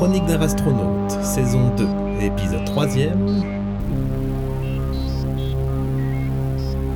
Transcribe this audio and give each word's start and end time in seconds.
Les 0.00 0.06
Chroniques 0.06 0.24
d'un 0.24 0.40
astronaute, 0.40 1.10
saison 1.22 1.74
2, 1.76 1.86
épisode 2.22 2.64
3ème. 2.64 3.42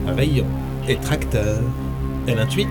Rayon 0.06 0.46
et 0.88 0.96
tracteur. 0.96 1.60
L28. 2.26 2.66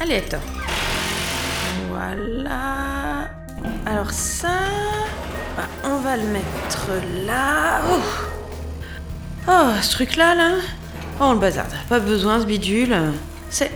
Allez, 0.00 0.14
Hector. 0.14 0.40
Voilà. 1.90 3.28
Alors 3.84 4.10
ça, 4.10 4.48
bah, 5.54 5.64
on 5.84 5.98
va 5.98 6.16
le 6.16 6.26
mettre 6.28 6.88
là. 7.26 7.82
Oh, 7.86 8.00
oh 9.46 9.68
ce 9.82 9.90
truc-là, 9.90 10.34
là. 10.34 10.52
Oh, 11.20 11.34
le 11.34 11.38
bazar. 11.38 11.66
Pas 11.90 12.00
besoin, 12.00 12.40
ce 12.40 12.46
bidule. 12.46 12.96
C'est... 13.50 13.70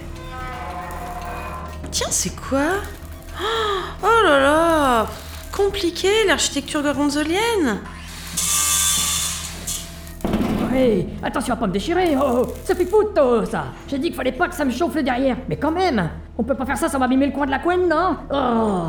Tiens, 1.91 2.09
c'est 2.11 2.35
quoi? 2.35 2.69
Oh 3.39 4.05
oh 4.05 4.23
là 4.25 4.41
là 4.41 5.07
Compliqué, 5.53 6.09
l'architecture 6.27 6.83
gorgonzolienne 6.83 7.81
Hey, 10.75 11.07
attention 11.23 11.55
à 11.55 11.57
pas 11.57 11.69
me 11.69 11.73
déchirer, 11.73 12.17
oh, 12.17 12.43
oh, 12.43 12.53
ça 12.65 12.75
fait 12.75 12.85
foutre 12.85 13.49
ça 13.49 13.67
J'ai 13.87 13.97
dit 13.99 14.09
qu'il 14.09 14.17
fallait 14.17 14.33
pas 14.33 14.49
que 14.49 14.57
ça 14.57 14.65
me 14.65 14.73
chauffe 14.73 14.97
derrière, 14.97 15.37
mais 15.49 15.57
quand 15.57 15.71
même 15.71 16.11
On 16.37 16.43
peut 16.43 16.55
pas 16.55 16.67
faire 16.67 16.77
ça, 16.77 16.89
ça 16.89 16.99
va 16.99 17.07
le 17.07 17.33
coin 17.33 17.47
de 17.47 17.51
la 17.51 17.61
couenne, 17.61 17.89
non? 17.89 18.17
Oh 18.33 18.89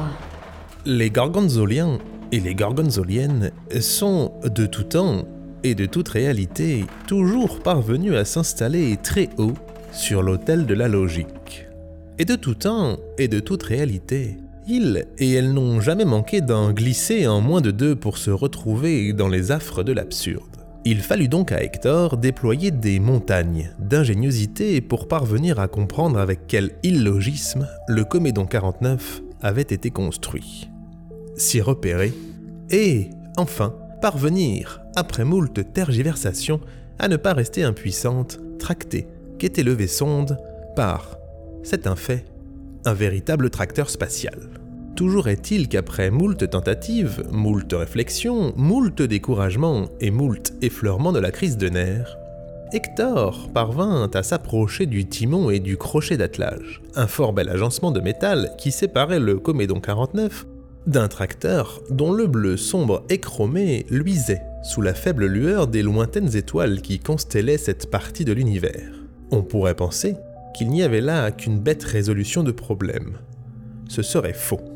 Les 0.85 1.11
gorgonzoliens 1.11 1.99
et 2.31 2.39
les 2.39 2.55
gorgonzoliennes 2.55 3.51
sont, 3.81 4.31
de 4.43 4.65
tout 4.65 4.83
temps 4.83 5.25
et 5.63 5.75
de 5.75 5.85
toute 5.85 6.09
réalité, 6.09 6.85
toujours 7.07 7.61
parvenus 7.61 8.15
à 8.15 8.25
s'installer 8.25 8.97
très 8.97 9.29
haut 9.37 9.53
sur 9.91 10.23
l'autel 10.23 10.65
de 10.65 10.73
la 10.73 10.87
logique. 10.87 11.67
Et 12.17 12.25
de 12.25 12.35
tout 12.35 12.55
temps 12.55 12.97
et 13.17 13.27
de 13.27 13.39
toute 13.39 13.63
réalité, 13.63 14.37
ils 14.67 15.05
et 15.19 15.33
elles 15.33 15.53
n'ont 15.53 15.81
jamais 15.81 16.05
manqué 16.05 16.41
d'en 16.41 16.71
glisser 16.71 17.27
en 17.27 17.41
moins 17.41 17.61
de 17.61 17.71
deux 17.71 17.95
pour 17.95 18.17
se 18.17 18.31
retrouver 18.31 19.13
dans 19.13 19.27
les 19.27 19.51
affres 19.51 19.83
de 19.83 19.91
l'absurde. 19.91 20.54
Il 20.87 21.01
fallut 21.01 21.27
donc 21.27 21.51
à 21.51 21.63
Hector 21.63 22.15
déployer 22.15 22.69
des 22.69 22.99
montagnes 22.99 23.71
d'ingéniosité 23.79 24.81
pour 24.81 25.07
parvenir 25.07 25.59
à 25.59 25.67
comprendre 25.67 26.19
avec 26.19 26.41
quel 26.47 26.73
illogisme 26.83 27.67
le 27.87 28.03
Comédon 28.03 28.45
49 28.45 29.23
avait 29.41 29.63
été 29.63 29.89
construit. 29.89 30.69
S'y 31.37 31.59
repérer 31.59 32.13
et, 32.69 33.09
enfin, 33.35 33.73
parvenir, 33.99 34.81
après 34.95 35.25
moult 35.25 35.73
tergiversations, 35.73 36.61
à 36.99 37.07
ne 37.07 37.17
pas 37.17 37.33
rester 37.33 37.63
impuissante, 37.63 38.39
tractée, 38.59 39.07
qu'était 39.39 39.63
levée 39.63 39.87
sonde 39.87 40.37
par, 40.75 41.17
c'est 41.63 41.87
un 41.87 41.95
fait, 41.95 42.25
un 42.85 42.93
véritable 42.93 43.49
tracteur 43.49 43.89
spatial. 43.89 44.37
Toujours 44.95 45.27
est-il 45.27 45.67
qu'après 45.67 46.09
moult 46.09 46.49
tentatives, 46.49 47.25
moult 47.29 47.73
réflexions, 47.73 48.53
moult 48.55 49.01
découragements 49.01 49.89
et 49.99 50.09
moult 50.09 50.53
effleurements 50.61 51.11
de 51.11 51.19
la 51.19 51.31
crise 51.31 51.57
de 51.57 51.67
nerfs, 51.67 52.17
Hector 52.71 53.49
parvint 53.53 54.09
à 54.13 54.23
s'approcher 54.23 54.85
du 54.85 55.05
timon 55.05 55.49
et 55.49 55.59
du 55.59 55.77
crochet 55.77 56.17
d'attelage, 56.17 56.81
un 56.95 57.07
fort 57.07 57.33
bel 57.33 57.49
agencement 57.49 57.91
de 57.91 57.99
métal 57.99 58.51
qui 58.57 58.71
séparait 58.71 59.19
le 59.19 59.37
Comédon 59.37 59.79
49 59.79 60.45
d'un 60.87 61.07
tracteur 61.07 61.81
dont 61.89 62.11
le 62.11 62.27
bleu 62.27 62.57
sombre 62.57 63.03
écromé 63.09 63.85
luisait 63.89 64.43
sous 64.63 64.81
la 64.81 64.93
faible 64.93 65.25
lueur 65.25 65.67
des 65.67 65.83
lointaines 65.83 66.35
étoiles 66.35 66.81
qui 66.81 66.99
constellaient 66.99 67.57
cette 67.57 67.89
partie 67.91 68.25
de 68.25 68.33
l'univers. 68.33 68.91
On 69.31 69.43
pourrait 69.43 69.75
penser 69.75 70.15
qu'il 70.55 70.69
n'y 70.69 70.83
avait 70.83 71.01
là 71.01 71.31
qu'une 71.31 71.59
bête 71.59 71.83
résolution 71.83 72.43
de 72.43 72.51
problème. 72.51 73.17
Ce 73.89 74.01
serait 74.01 74.33
faux. 74.33 74.74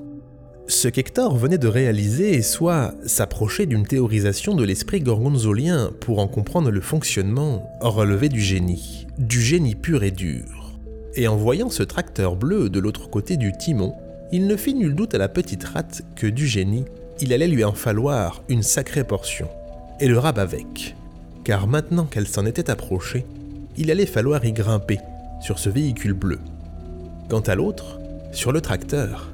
Ce 0.70 0.88
qu'Hector 0.88 1.36
venait 1.36 1.58
de 1.58 1.68
réaliser 1.68 2.44
soit 2.44 2.94
s'approcher 3.04 3.66
d'une 3.66 3.88
théorisation 3.88 4.54
de 4.54 4.64
l'esprit 4.64 5.02
gorgonzolien 5.02 5.90
pour 6.00 6.20
en 6.20 6.28
comprendre 6.28 6.70
le 6.70 6.80
fonctionnement, 6.80 7.68
relevé 7.82 8.30
du 8.30 8.40
génie, 8.40 9.08
du 9.18 9.42
génie 9.42 9.74
pur 9.74 10.04
et 10.04 10.12
dur. 10.12 10.78
Et 11.16 11.28
en 11.28 11.36
voyant 11.36 11.72
ce 11.72 11.82
tracteur 11.82 12.36
bleu 12.36 12.70
de 12.70 12.80
l'autre 12.80 13.10
côté 13.10 13.36
du 13.36 13.52
timon, 13.52 13.96
il 14.32 14.46
ne 14.46 14.56
fit 14.56 14.76
nul 14.76 14.94
doute 14.94 15.16
à 15.16 15.18
la 15.18 15.28
petite 15.28 15.64
rate 15.64 16.04
que 16.16 16.28
du 16.28 16.46
génie, 16.46 16.86
il 17.20 17.34
allait 17.34 17.48
lui 17.48 17.64
en 17.64 17.74
falloir 17.74 18.44
une 18.48 18.62
sacrée 18.62 19.04
portion, 19.04 19.48
et 20.00 20.08
le 20.08 20.20
rab 20.20 20.38
avec, 20.38 20.96
car 21.44 21.66
maintenant 21.66 22.06
qu'elle 22.06 22.28
s'en 22.28 22.46
était 22.46 22.70
approchée, 22.70 23.26
il 23.76 23.90
allait 23.90 24.06
falloir 24.06 24.46
y 24.46 24.54
grimper 24.54 25.00
sur 25.42 25.58
ce 25.58 25.70
véhicule 25.70 26.14
bleu. 26.14 26.38
Quant 27.28 27.40
à 27.40 27.56
l'autre, 27.56 28.00
sur 28.32 28.52
le 28.52 28.62
tracteur, 28.62 29.34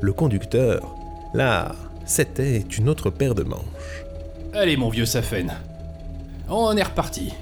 le 0.00 0.12
conducteur, 0.12 0.94
là, 1.34 1.72
c'était 2.04 2.58
une 2.78 2.88
autre 2.88 3.10
paire 3.10 3.34
de 3.34 3.42
manches. 3.42 4.04
Allez, 4.54 4.76
mon 4.76 4.88
vieux 4.88 5.06
Safen. 5.06 5.52
On 6.48 6.76
est 6.76 6.82
reparti. 6.82 7.32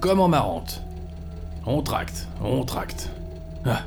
Comme 0.00 0.20
en 0.20 0.28
marrante. 0.28 0.82
On 1.66 1.80
tracte, 1.82 2.28
on 2.42 2.64
tracte. 2.64 3.08
Ah. 3.64 3.80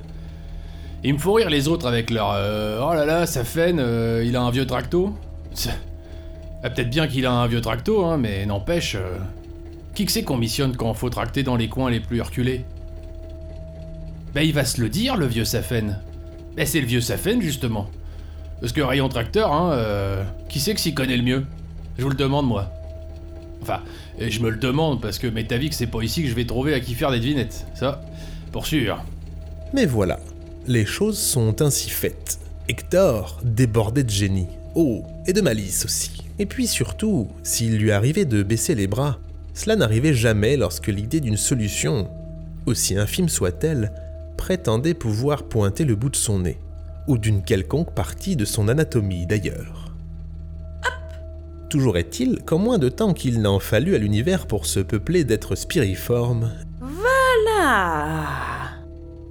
Ils 1.03 1.13
me 1.13 1.19
font 1.19 1.33
rire 1.33 1.49
les 1.51 1.67
autres 1.67 1.85
avec 1.87 2.09
leur 2.09 2.31
euh, 2.33 2.81
Oh 2.83 2.93
là 2.95 3.05
là, 3.05 3.25
Safen, 3.27 3.79
euh, 3.79 4.23
il 4.25 4.35
a 4.35 4.41
un 4.41 4.49
vieux 4.49 4.65
tracto. 4.65 5.13
Ah, 6.63 6.69
Peut-être 6.71 6.89
bien 6.89 7.07
qu'il 7.07 7.25
a 7.27 7.31
un 7.31 7.45
vieux 7.47 7.61
tracto, 7.61 8.03
hein, 8.03 8.17
mais 8.17 8.45
n'empêche. 8.47 8.95
euh, 8.95 9.19
Qui 9.93 10.05
que 10.05 10.11
c'est 10.11 10.23
qu'on 10.23 10.37
missionne 10.37 10.75
quand 10.75 10.91
faut 10.95 11.09
tracter 11.11 11.43
dans 11.43 11.55
les 11.55 11.69
coins 11.69 11.91
les 11.91 11.99
plus 11.99 12.19
reculés? 12.21 12.65
Ben 14.33 14.41
il 14.41 14.53
va 14.53 14.65
se 14.65 14.81
le 14.81 14.89
dire, 14.89 15.15
le 15.17 15.27
vieux 15.27 15.45
Safen. 15.45 15.99
Ben 16.57 16.65
c'est 16.65 16.81
le 16.81 16.87
vieux 16.87 17.01
Safen, 17.01 17.41
justement. 17.41 17.89
Parce 18.59 18.73
que 18.73 18.81
rayon 18.81 19.07
tracteur, 19.07 19.53
hein, 19.53 19.71
euh, 19.73 20.23
qui 20.49 20.59
c'est 20.59 20.73
que 20.73 20.79
s'y 20.79 20.95
connaît 20.95 21.17
le 21.17 21.23
mieux? 21.23 21.45
Je 21.97 22.03
vous 22.03 22.09
le 22.09 22.15
demande, 22.15 22.47
moi. 22.47 22.71
Enfin, 23.61 23.81
et 24.19 24.31
je 24.31 24.41
me 24.41 24.49
le 24.49 24.57
demande 24.57 25.01
parce 25.01 25.19
que 25.19 25.27
que 25.27 25.75
c'est 25.75 25.87
pas 25.87 26.01
ici 26.01 26.23
que 26.23 26.29
je 26.29 26.33
vais 26.33 26.45
trouver 26.45 26.73
à 26.73 26.79
qui 26.79 26.95
faire 26.95 27.11
des 27.11 27.19
devinettes. 27.19 27.67
Ça, 27.75 28.01
pour 28.51 28.65
sûr. 28.65 29.03
Mais 29.73 29.85
voilà, 29.85 30.19
les 30.67 30.85
choses 30.85 31.17
sont 31.17 31.61
ainsi 31.61 31.89
faites. 31.89 32.39
Hector 32.69 33.39
débordait 33.43 34.03
de 34.03 34.09
génie, 34.09 34.47
oh, 34.75 35.03
et 35.27 35.33
de 35.33 35.41
malice 35.41 35.85
aussi. 35.85 36.23
Et 36.39 36.45
puis 36.45 36.67
surtout, 36.67 37.27
s'il 37.43 37.77
lui 37.77 37.91
arrivait 37.91 38.25
de 38.25 38.41
baisser 38.43 38.73
les 38.73 38.87
bras, 38.87 39.19
cela 39.53 39.75
n'arrivait 39.75 40.13
jamais 40.13 40.57
lorsque 40.57 40.87
l'idée 40.87 41.19
d'une 41.19 41.37
solution, 41.37 42.09
aussi 42.65 42.97
infime 42.97 43.29
soit-elle, 43.29 43.91
prétendait 44.37 44.93
pouvoir 44.93 45.43
pointer 45.43 45.83
le 45.83 45.95
bout 45.95 46.09
de 46.09 46.15
son 46.15 46.39
nez, 46.39 46.59
ou 47.07 47.17
d'une 47.17 47.43
quelconque 47.43 47.93
partie 47.93 48.35
de 48.35 48.45
son 48.45 48.69
anatomie 48.69 49.25
d'ailleurs. 49.25 49.91
Toujours 51.69 51.97
est-il 51.97 52.43
qu'en 52.45 52.59
moins 52.59 52.77
de 52.77 52.87
temps 52.87 53.13
qu'il 53.13 53.41
n'en 53.41 53.59
fallut 53.59 53.95
à 53.95 53.97
l'univers 53.97 54.47
pour 54.47 54.65
se 54.65 54.79
peupler 54.79 55.25
d'êtres 55.25 55.55
spiriformes, 55.55 56.51
Voilà 56.79 57.97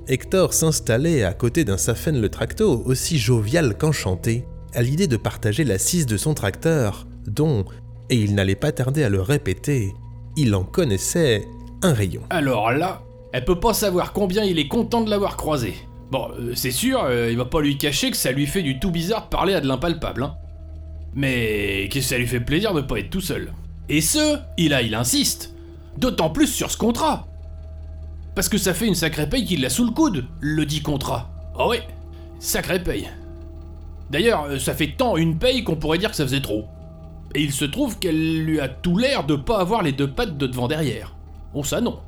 Hector 0.09 0.53
s'installait 0.53 1.25
à 1.25 1.33
côté 1.33 1.65
d'un 1.65 1.79
Safen 1.79 2.21
le 2.21 2.29
Tracto 2.29 2.83
aussi 2.85 3.19
jovial 3.19 3.77
qu'enchanté, 3.77 4.45
à 4.75 4.83
l'idée 4.83 5.07
de 5.09 5.17
partager 5.17 5.65
l'assise 5.65 6.07
de 6.07 6.19
son 6.19 6.35
tracteur, 6.35 7.07
dont, 7.27 7.65
et 8.11 8.17
il 8.17 8.35
n'allait 8.35 8.55
pas 8.55 8.71
tarder 8.71 9.03
à 9.03 9.09
le 9.09 9.23
répéter, 9.23 9.95
il 10.37 10.55
en 10.55 10.63
connaissait 10.63 11.43
un 11.83 11.95
rayon. 11.95 12.23
Alors 12.31 12.71
là, 12.71 13.03
elle 13.37 13.45
peut 13.45 13.61
pas 13.61 13.75
savoir 13.75 14.15
combien 14.15 14.45
il 14.45 14.59
est 14.59 14.67
content 14.67 15.03
de 15.03 15.11
l'avoir 15.11 15.37
croisé. 15.37 15.75
Bon, 16.11 16.31
euh, 16.39 16.55
c'est 16.55 16.71
sûr, 16.71 17.05
euh, 17.05 17.31
il 17.31 17.37
va 17.37 17.45
pas 17.45 17.61
lui 17.61 17.77
cacher 17.77 18.11
que 18.11 18.17
ça 18.17 18.33
lui 18.33 18.47
fait 18.47 18.63
du 18.63 18.79
tout 18.79 18.91
bizarre 18.91 19.25
de 19.25 19.29
parler 19.29 19.53
à 19.53 19.61
de 19.61 19.69
l'impalpable, 19.69 20.23
hein. 20.23 20.37
Mais 21.13 21.91
que 21.93 22.01
ça 22.01 22.17
lui 22.17 22.27
fait 22.27 22.41
plaisir 22.41 22.73
de 22.73 22.81
pas 22.81 22.99
être 22.99 23.11
tout 23.11 23.21
seul. 23.21 23.53
Et 23.91 24.01
ce, 24.01 24.39
il 24.57 24.73
a, 24.73 24.81
il 24.81 24.95
insiste. 24.95 25.55
D'autant 25.99 26.31
plus 26.31 26.47
sur 26.47 26.71
ce 26.71 26.79
contrat. 26.79 27.27
Parce 28.35 28.49
que 28.49 28.57
ça 28.57 28.73
fait 28.73 28.87
une 28.87 28.95
sacrée 28.95 29.29
paye 29.29 29.45
qu'il 29.45 29.67
a 29.67 29.69
sous 29.69 29.85
le 29.85 29.91
coude, 29.91 30.25
le 30.41 30.65
dit 30.65 30.81
contrat. 30.81 31.31
Ah 31.59 31.69
ouais, 31.69 31.83
sacrée 32.39 32.83
paye. 32.83 33.11
D'ailleurs, 34.09 34.45
euh, 34.45 34.59
ça 34.59 34.73
fait 34.73 34.95
tant 34.97 35.19
une 35.19 35.37
paye 35.37 35.63
qu'on 35.63 35.77
pourrait 35.77 35.99
dire 35.99 36.09
que 36.09 36.17
ça 36.17 36.25
faisait 36.25 36.41
trop. 36.41 36.65
Et 37.35 37.43
il 37.43 37.53
se 37.53 37.67
trouve 37.67 37.99
qu'elle 37.99 38.45
lui 38.45 38.61
a 38.61 38.69
tout 38.71 38.97
l'air 38.97 39.25
de 39.25 39.37
pas 39.37 39.59
avoir 39.59 39.83
les 39.83 39.93
deux 39.93 40.11
pattes 40.11 40.39
de 40.39 40.47
devant 40.47 40.69
derrière. 40.69 41.15
Bon, 41.53 41.63
ça 41.63 41.83
non. 41.83 42.01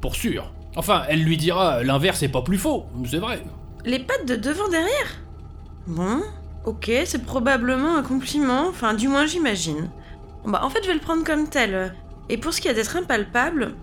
Pour 0.00 0.16
sûr. 0.16 0.50
Enfin, 0.76 1.02
elle 1.08 1.22
lui 1.22 1.36
dira 1.36 1.82
l'inverse 1.82 2.22
est 2.22 2.28
pas 2.28 2.42
plus 2.42 2.58
faux, 2.58 2.86
c'est 3.08 3.18
vrai. 3.18 3.42
Les 3.84 3.98
pattes 3.98 4.26
de 4.26 4.36
devant 4.36 4.68
derrière? 4.68 5.18
Bon, 5.86 6.20
ok, 6.64 6.90
c'est 7.04 7.24
probablement 7.24 7.96
un 7.96 8.02
compliment, 8.02 8.68
enfin 8.68 8.94
du 8.94 9.08
moins 9.08 9.26
j'imagine. 9.26 9.90
Bon, 10.44 10.50
bah 10.52 10.60
en 10.62 10.70
fait 10.70 10.80
je 10.82 10.88
vais 10.88 10.94
le 10.94 11.00
prendre 11.00 11.24
comme 11.24 11.48
tel. 11.48 11.94
Et 12.28 12.36
pour 12.38 12.52
ce 12.52 12.60
qui 12.60 12.68
est 12.68 12.74
d'être 12.74 12.96
impalpable, 12.96 13.74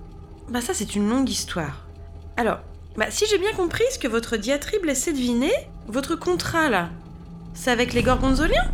bah 0.49 0.61
ça 0.61 0.73
c'est 0.73 0.95
une 0.95 1.09
longue 1.09 1.29
histoire. 1.29 1.85
Alors, 2.37 2.59
Bah, 2.97 3.07
si 3.09 3.25
j'ai 3.29 3.37
bien 3.37 3.51
compris 3.53 3.83
ce 3.91 3.99
que 3.99 4.07
votre 4.07 4.37
diatribe 4.37 4.85
laissait 4.85 5.13
deviner, 5.13 5.51
votre 5.87 6.15
contrat 6.15 6.67
là, 6.69 6.89
c'est 7.53 7.69
avec 7.69 7.93
les 7.93 8.01
gorgonzoliens? 8.01 8.71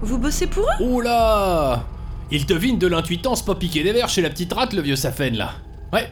Vous 0.00 0.18
bossez 0.18 0.46
pour 0.46 0.64
eux? 0.64 0.84
Oh 0.84 1.00
là 1.00 1.84
Il 2.30 2.46
devine 2.46 2.78
de 2.78 2.86
l'intuitance 2.86 3.44
pas 3.44 3.54
piquer 3.56 3.82
des 3.82 3.92
verres 3.92 4.08
chez 4.08 4.22
la 4.22 4.30
petite 4.30 4.52
rate, 4.52 4.72
le 4.74 4.82
vieux 4.82 4.94
Safen, 4.96 5.34
là. 5.36 5.54
Ouais, 5.92 6.08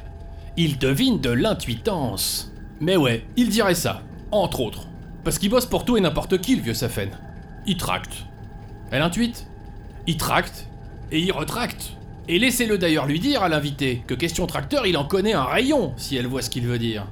il 0.57 0.79
devine 0.79 1.21
de 1.21 1.31
l'intuitance. 1.31 2.53
Mais 2.81 2.97
ouais, 2.97 3.25
il 3.37 3.49
dirait 3.49 3.75
ça, 3.75 4.03
entre 4.31 4.61
autres. 4.61 4.87
Parce 5.25 5.39
qu'il 5.39 5.51
bosse 5.51 5.67
pour 5.67 5.85
tout 5.85 5.97
et 5.97 6.01
n'importe 6.01 6.39
qui, 6.41 6.57
le 6.57 6.63
vieux 6.63 6.75
Safen. 6.75 7.11
Il 7.67 7.77
tracte. 7.77 8.25
Elle 8.91 9.03
intuite 9.03 9.47
Il 10.07 10.17
tracte. 10.17 10.67
Et 11.13 11.21
il 11.21 11.33
retracte. 11.33 11.93
Et 12.29 12.39
laissez-le 12.39 12.79
d'ailleurs 12.79 13.07
lui 13.07 13.19
dire 13.19 13.43
à 13.43 13.49
l'invité 13.49 14.03
que 14.07 14.15
question 14.15 14.47
tracteur, 14.47 14.87
il 14.87 14.97
en 14.97 15.05
connaît 15.05 15.33
un 15.33 15.45
rayon, 15.45 15.93
si 15.97 16.17
elle 16.17 16.27
voit 16.27 16.43
ce 16.43 16.51
qu'il 16.51 16.67
veut 16.67 16.79
dire. 16.79 17.07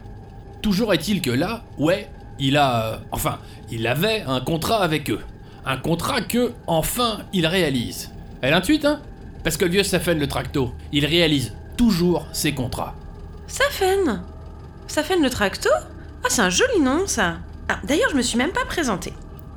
Toujours 0.63 0.95
est-il 0.95 1.21
que 1.21 1.31
là, 1.31 1.65
ouais, 1.77 2.09
il 2.39 2.57
a... 2.57 2.85
euh, 2.85 2.99
enfin, 3.11 3.39
il 3.71 3.87
avait 3.87 4.23
un 4.27 4.41
contrat 4.41 4.83
avec 4.83 5.11
eux. 5.11 5.21
Un 5.67 5.77
contrat 5.77 6.21
que, 6.21 6.53
enfin, 6.67 7.21
il 7.33 7.47
réalise. 7.47 8.13
Elle 8.41 8.55
intuite, 8.55 8.85
hein? 8.85 9.01
Parce 9.45 9.57
que 9.57 9.65
le 9.65 9.73
vieux 9.73 9.83
Safen 9.83 10.19
le 10.19 10.27
tracto, 10.29 10.73
il 10.93 11.05
réalise 11.05 11.55
toujours 11.77 12.27
ses 12.33 12.53
contrats. 12.53 12.95
Safen 13.49 14.23
Safen 14.87 15.23
le 15.23 15.31
tracto 15.31 15.71
Ah, 16.23 16.29
c'est 16.29 16.43
un 16.43 16.51
joli 16.51 16.81
nom 16.81 17.07
ça 17.07 17.39
Ah, 17.69 17.79
d'ailleurs, 17.85 18.11
je 18.11 18.17
me 18.17 18.23
suis 18.23 18.39
même 18.39 18.53
pas 18.53 18.65
présentée. 18.67 19.13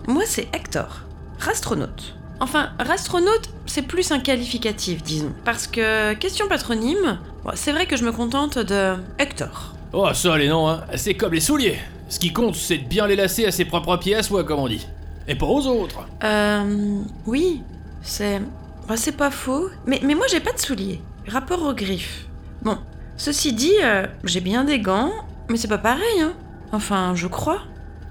Moi, 0.08 0.24
c'est 0.26 0.48
Hector, 0.54 1.02
rastronaute. 1.40 2.16
Enfin, 2.40 2.72
rastronaute, 2.80 3.50
c'est 3.68 3.84
plus 3.84 4.12
un 4.12 4.20
qualificatif, 4.20 5.04
disons. 5.04 5.32
Parce 5.46 5.68
que, 5.68 6.14
question 6.14 6.48
patronyme, 6.48 7.20
bon, 7.44 7.52
c'est 7.54 7.72
vrai 7.72 7.86
que 7.86 7.96
je 7.98 8.04
me 8.04 8.12
contente 8.12 8.58
de 8.58 8.96
Hector. 9.20 9.76
Oh, 9.94 10.08
ça, 10.14 10.38
les 10.38 10.48
noms, 10.48 10.68
hein, 10.68 10.82
c'est 10.96 11.14
comme 11.14 11.34
les 11.34 11.40
souliers. 11.42 11.78
Ce 12.10 12.18
qui 12.18 12.34
compte, 12.34 12.56
c'est 12.56 12.80
de 12.80 12.88
bien 12.88 13.06
les 13.08 13.16
lacer 13.16 13.46
à 13.46 13.52
ses 13.52 13.66
propres 13.66 13.98
pieds 13.98 14.16
à 14.16 14.24
soi, 14.24 14.44
comme 14.44 14.60
on 14.60 14.68
dit. 14.68 14.88
Et 15.28 15.36
pas 15.36 15.46
aux 15.46 15.68
autres. 15.68 16.08
Euh. 16.24 17.02
Oui, 17.28 17.62
c'est. 18.02 18.42
bah, 18.88 18.98
c'est 18.98 19.12
pas 19.16 19.30
faux. 19.32 19.70
Mais, 19.86 20.00
mais 20.04 20.16
moi, 20.16 20.26
j'ai 20.30 20.40
pas 20.40 20.52
de 20.52 20.60
souliers. 20.60 21.00
Rapport 21.28 21.62
aux 21.62 21.74
griffes. 21.74 22.26
Bon, 22.64 22.78
ceci 23.22 23.54
dit, 23.54 23.72
euh, 23.84 24.08
j'ai 24.24 24.42
bien 24.42 24.64
des 24.64 24.80
gants, 24.80 25.12
mais 25.48 25.58
c'est 25.58 25.68
pas 25.68 25.78
pareil, 25.78 26.22
hein. 26.22 26.34
Enfin, 26.72 27.14
je 27.14 27.28
crois. 27.28 27.60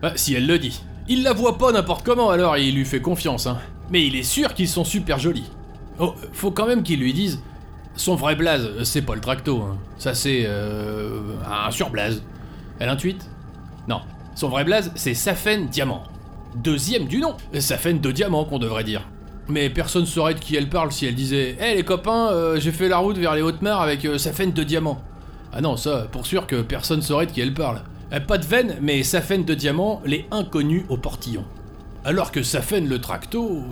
Bah, 0.01 0.13
si 0.15 0.35
elle 0.35 0.47
le 0.47 0.59
dit. 0.59 0.85
Il 1.09 1.25
la 1.25 1.33
voit 1.33 1.59
pas 1.59 1.73
n'importe 1.73 2.07
comment, 2.07 2.31
alors 2.31 2.57
il 2.57 2.77
lui 2.77 2.85
fait 2.85 3.01
confiance, 3.01 3.49
hein. 3.49 3.59
Mais 3.91 4.07
il 4.07 4.15
est 4.15 4.23
sûr 4.23 4.55
qu'ils 4.55 4.69
sont 4.69 4.85
super 4.85 5.19
jolis. 5.19 5.51
Oh, 5.99 6.15
faut 6.33 6.53
quand 6.53 6.67
même 6.67 6.85
qu'il 6.85 7.01
lui 7.01 7.13
dise. 7.13 7.41
Son 7.97 8.15
vrai 8.15 8.37
blaze, 8.37 8.85
c'est 8.85 9.03
pas 9.03 9.17
le 9.17 9.21
tracto, 9.21 9.61
hein. 9.63 9.79
Ça, 9.99 10.15
c'est. 10.15 10.45
Euh, 10.47 11.21
un 11.45 11.73
surblaze. 11.73 12.23
Elle 12.79 12.89
intuite? 12.89 13.29
Non. 13.89 14.03
Son 14.37 14.49
vrai 14.49 14.63
blaze, 14.63 14.93
c'est 14.95 15.15
Safen 15.15 15.67
Diamant. 15.67 16.05
Deuxième 16.55 17.07
du 17.07 17.19
nom. 17.19 17.37
Safen 17.59 18.01
de 18.01 18.13
Diamant, 18.13 18.45
qu'on 18.45 18.61
devrait 18.61 18.85
dire. 18.85 19.03
Mais 19.51 19.69
personne 19.69 20.07
saurait 20.07 20.35
de 20.35 20.39
qui 20.39 20.55
elle 20.55 20.69
parle 20.69 20.93
si 20.93 21.07
elle 21.07 21.15
disait 21.15 21.57
Hé 21.61 21.75
les 21.75 21.83
copains, 21.83 22.29
euh, 22.31 22.61
j'ai 22.61 22.71
fait 22.71 22.89
la 22.89 22.99
route 22.99 23.19
vers 23.19 23.35
les 23.35 23.43
Hautes-Mares 23.43 23.81
avec 23.81 24.05
euh, 24.05 24.17
Safen 24.17 24.53
de 24.53 24.63
Diamant. 24.63 25.03
Ah 25.53 25.61
non, 25.61 25.77
ça, 25.77 26.07
pour 26.13 26.25
sûr 26.25 26.47
que 26.47 26.63
personne 26.63 27.03
saurait 27.03 27.27
de 27.27 27.33
qui 27.33 27.41
elle 27.41 27.53
parle. 27.53 27.83
Euh, 28.13 28.21
pas 28.21 28.39
de 28.39 28.47
veine, 28.47 28.77
mais 28.81 29.03
Safen 29.03 29.45
de 29.45 29.55
Diamant, 29.55 30.03
les 30.05 30.27
inconnus 30.31 30.85
au 30.89 30.97
portillon. 30.97 31.45
Alors 32.05 32.31
que 32.31 32.45
Safen 32.45 32.89
le 32.89 33.01
tracto, 33.01 33.65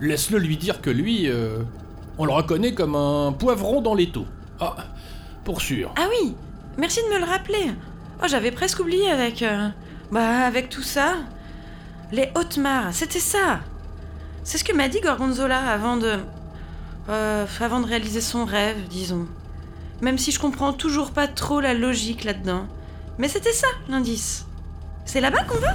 laisse-le 0.00 0.38
lui 0.38 0.56
dire 0.56 0.80
que 0.80 0.90
lui, 0.90 1.30
on 2.18 2.26
le 2.26 2.32
reconnaît 2.32 2.74
comme 2.74 2.94
un 2.96 3.32
poivron 3.32 3.80
dans 3.80 3.94
l'étau. 3.94 4.26
Ah, 4.60 4.76
pour 5.44 5.62
sûr. 5.62 5.94
Ah 5.96 6.06
oui, 6.10 6.34
merci 6.76 7.00
de 7.02 7.14
me 7.14 7.18
le 7.18 7.24
rappeler. 7.24 7.70
Oh, 8.22 8.26
j'avais 8.28 8.50
presque 8.50 8.80
oublié 8.80 9.10
avec. 9.10 9.42
bah, 10.10 10.44
avec 10.44 10.68
tout 10.68 10.82
ça. 10.82 11.14
Les 12.10 12.28
Hautes-Mares, 12.36 12.92
c'était 12.92 13.20
ça. 13.20 13.60
C'est 14.44 14.58
ce 14.58 14.64
que 14.64 14.74
m'a 14.74 14.88
dit 14.88 15.00
Gorgonzola 15.00 15.58
avant 15.58 15.96
de. 15.96 16.18
euh, 17.08 17.46
avant 17.60 17.80
de 17.80 17.86
réaliser 17.86 18.20
son 18.20 18.44
rêve, 18.44 18.88
disons. 18.88 19.26
Même 20.00 20.18
si 20.18 20.32
je 20.32 20.40
comprends 20.40 20.72
toujours 20.72 21.12
pas 21.12 21.28
trop 21.28 21.60
la 21.60 21.74
logique 21.74 22.24
là-dedans. 22.24 22.66
Mais 23.18 23.28
c'était 23.28 23.52
ça, 23.52 23.68
l'indice. 23.88 24.46
C'est 25.04 25.20
là-bas 25.20 25.44
qu'on 25.44 25.58
va? 25.58 25.74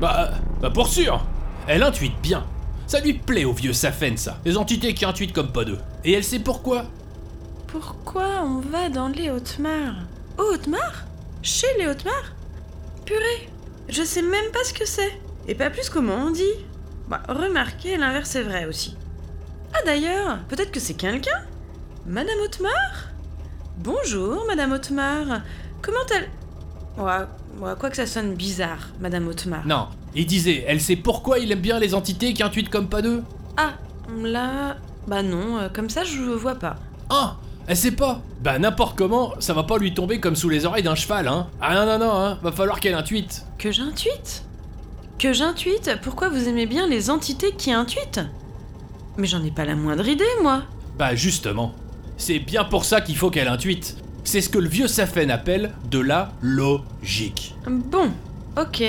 Bah, 0.00 0.30
bah 0.60 0.70
pour 0.70 0.88
sûr 0.88 1.24
Elle 1.66 1.82
intuite 1.82 2.20
bien. 2.22 2.44
Ça 2.86 3.00
lui 3.00 3.14
plaît 3.14 3.44
au 3.44 3.52
vieux 3.52 3.72
Safen, 3.72 4.16
ça. 4.16 4.38
Les 4.44 4.56
entités 4.56 4.94
qui 4.94 5.04
intuitent 5.04 5.32
comme 5.32 5.52
pas 5.52 5.64
deux. 5.64 5.78
Et 6.04 6.12
elle 6.12 6.24
sait 6.24 6.38
pourquoi. 6.38 6.86
Pourquoi 7.66 8.42
on 8.44 8.60
va 8.60 8.88
dans 8.88 9.08
les 9.08 9.30
Hautes-Mares? 9.30 10.06
Aux 10.38 10.54
Hautes-Mares? 10.54 11.04
Chez 11.42 11.66
les 11.78 11.86
Hautes-Mares? 11.86 12.32
Purée, 13.04 13.48
je 13.88 14.02
sais 14.02 14.22
même 14.22 14.50
pas 14.52 14.64
ce 14.64 14.72
que 14.72 14.86
c'est. 14.86 15.20
Et 15.48 15.54
pas 15.54 15.70
plus 15.70 15.88
comment 15.88 16.14
on 16.14 16.30
dit. 16.30 16.42
Bah, 17.08 17.22
remarquez, 17.28 17.96
l'inverse 17.96 18.34
est 18.34 18.42
vrai 18.42 18.66
aussi. 18.66 18.96
Ah 19.72 19.78
d'ailleurs, 19.84 20.38
peut-être 20.48 20.72
que 20.72 20.80
c'est 20.80 20.94
quelqu'un? 20.94 21.42
Madame 22.06 22.38
Hautemar? 22.44 23.10
Bonjour, 23.78 24.44
Madame 24.46 24.72
Hautemar. 24.72 25.42
Comment 25.82 25.98
elle... 26.14 26.28
Ouais, 27.02 27.26
ouais, 27.60 27.74
quoi 27.78 27.90
que 27.90 27.96
ça 27.96 28.06
sonne 28.06 28.34
bizarre, 28.34 28.88
Madame 29.00 29.28
Hautemar. 29.28 29.66
Non, 29.66 29.88
il 30.14 30.26
disait, 30.26 30.64
elle 30.66 30.80
sait 30.80 30.96
pourquoi 30.96 31.38
il 31.38 31.52
aime 31.52 31.60
bien 31.60 31.78
les 31.78 31.94
entités 31.94 32.32
qui 32.32 32.42
intuitent 32.42 32.70
comme 32.70 32.88
pas 32.88 33.02
deux. 33.02 33.22
Ah, 33.56 33.74
là... 34.22 34.76
Bah 35.06 35.22
non, 35.22 35.58
euh, 35.58 35.68
comme 35.68 35.88
ça 35.88 36.02
je 36.02 36.20
vois 36.22 36.56
pas. 36.56 36.76
Ah 37.10 37.36
Elle 37.68 37.76
sait 37.76 37.92
pas 37.92 38.20
Bah 38.40 38.58
n'importe 38.58 38.98
comment, 38.98 39.34
ça 39.38 39.52
va 39.54 39.62
pas 39.62 39.78
lui 39.78 39.94
tomber 39.94 40.18
comme 40.18 40.34
sous 40.34 40.48
les 40.48 40.66
oreilles 40.66 40.82
d'un 40.82 40.96
cheval, 40.96 41.28
hein 41.28 41.46
Ah 41.60 41.74
non, 41.74 41.86
non, 41.86 41.98
non, 42.04 42.12
hein 42.12 42.38
Va 42.42 42.50
falloir 42.50 42.80
qu'elle 42.80 42.94
intuite 42.94 43.44
Que 43.56 43.70
j'intuite? 43.70 44.42
Que 45.18 45.32
j'intuite 45.32 45.92
Pourquoi 46.02 46.28
vous 46.28 46.46
aimez 46.46 46.66
bien 46.66 46.86
les 46.86 47.08
entités 47.08 47.52
qui 47.52 47.72
intuitent? 47.72 48.20
Mais 49.16 49.26
j'en 49.26 49.42
ai 49.42 49.50
pas 49.50 49.64
la 49.64 49.74
moindre 49.74 50.06
idée, 50.06 50.24
moi. 50.42 50.64
Bah 50.98 51.14
justement, 51.14 51.74
c'est 52.18 52.38
bien 52.38 52.64
pour 52.64 52.84
ça 52.84 53.00
qu'il 53.00 53.16
faut 53.16 53.30
qu'elle 53.30 53.48
intuite. 53.48 53.96
C'est 54.24 54.42
ce 54.42 54.50
que 54.50 54.58
le 54.58 54.68
vieux 54.68 54.88
Safen 54.88 55.30
appelle 55.30 55.72
de 55.90 56.00
la 56.00 56.32
logique. 56.42 57.54
Bon, 57.66 58.10
ok. 58.58 58.82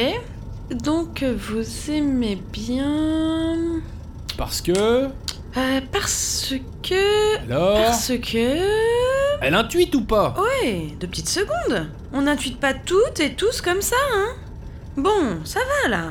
Donc 0.72 1.24
vous 1.24 1.92
aimez 1.92 2.38
bien... 2.52 3.82
Parce 4.38 4.62
que... 4.62 4.72
Euh, 5.58 5.82
parce 5.92 6.54
que... 6.84 7.38
Alors 7.46 7.86
Parce 7.86 8.12
que... 8.18 8.68
Elle 9.40 9.54
intuite 9.54 9.96
ou 9.96 10.02
pas? 10.02 10.36
Ouais, 10.38 10.90
deux 11.00 11.08
petites 11.08 11.30
secondes. 11.30 11.88
On 12.12 12.24
n'intuite 12.24 12.60
pas 12.60 12.74
toutes 12.74 13.22
et 13.22 13.34
tous 13.34 13.62
comme 13.62 13.82
ça, 13.82 13.96
hein 14.13 14.36
Bon, 14.98 15.38
ça 15.44 15.60
va 15.84 15.89
là. 15.89 16.10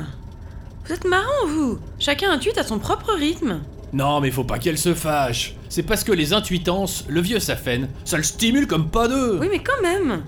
Vous 0.85 0.93
êtes 0.93 1.05
marrant, 1.05 1.45
vous. 1.45 1.77
Chacun 1.99 2.31
intuite 2.31 2.57
à 2.57 2.63
son 2.63 2.79
propre 2.79 3.13
rythme. 3.13 3.61
Non 3.93 4.19
mais 4.21 4.31
faut 4.31 4.43
pas 4.43 4.59
qu'elle 4.59 4.77
se 4.77 4.93
fâche. 4.93 5.55
C'est 5.69 5.83
parce 5.83 6.03
que 6.03 6.11
les 6.11 6.33
intuitances, 6.33 7.05
le 7.09 7.21
vieux 7.21 7.39
Safen, 7.39 7.89
ça 8.05 8.17
le 8.17 8.23
stimule 8.23 8.67
comme 8.67 8.89
pas 8.89 9.07
deux. 9.07 9.39
Oui, 9.39 9.47
mais 9.51 9.59
quand 9.59 9.81
même. 9.81 10.23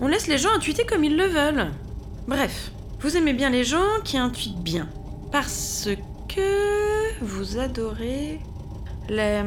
On 0.00 0.08
laisse 0.08 0.26
les 0.26 0.38
gens 0.38 0.50
intuiter 0.56 0.84
comme 0.84 1.04
ils 1.04 1.16
le 1.16 1.26
veulent. 1.26 1.70
Bref, 2.26 2.72
vous 3.00 3.16
aimez 3.16 3.32
bien 3.32 3.50
les 3.50 3.64
gens 3.64 4.00
qui 4.04 4.18
intuitent 4.18 4.62
bien. 4.62 4.88
Parce 5.30 5.88
que 6.28 7.22
vous 7.22 7.58
adorez 7.58 8.40
les... 9.08 9.42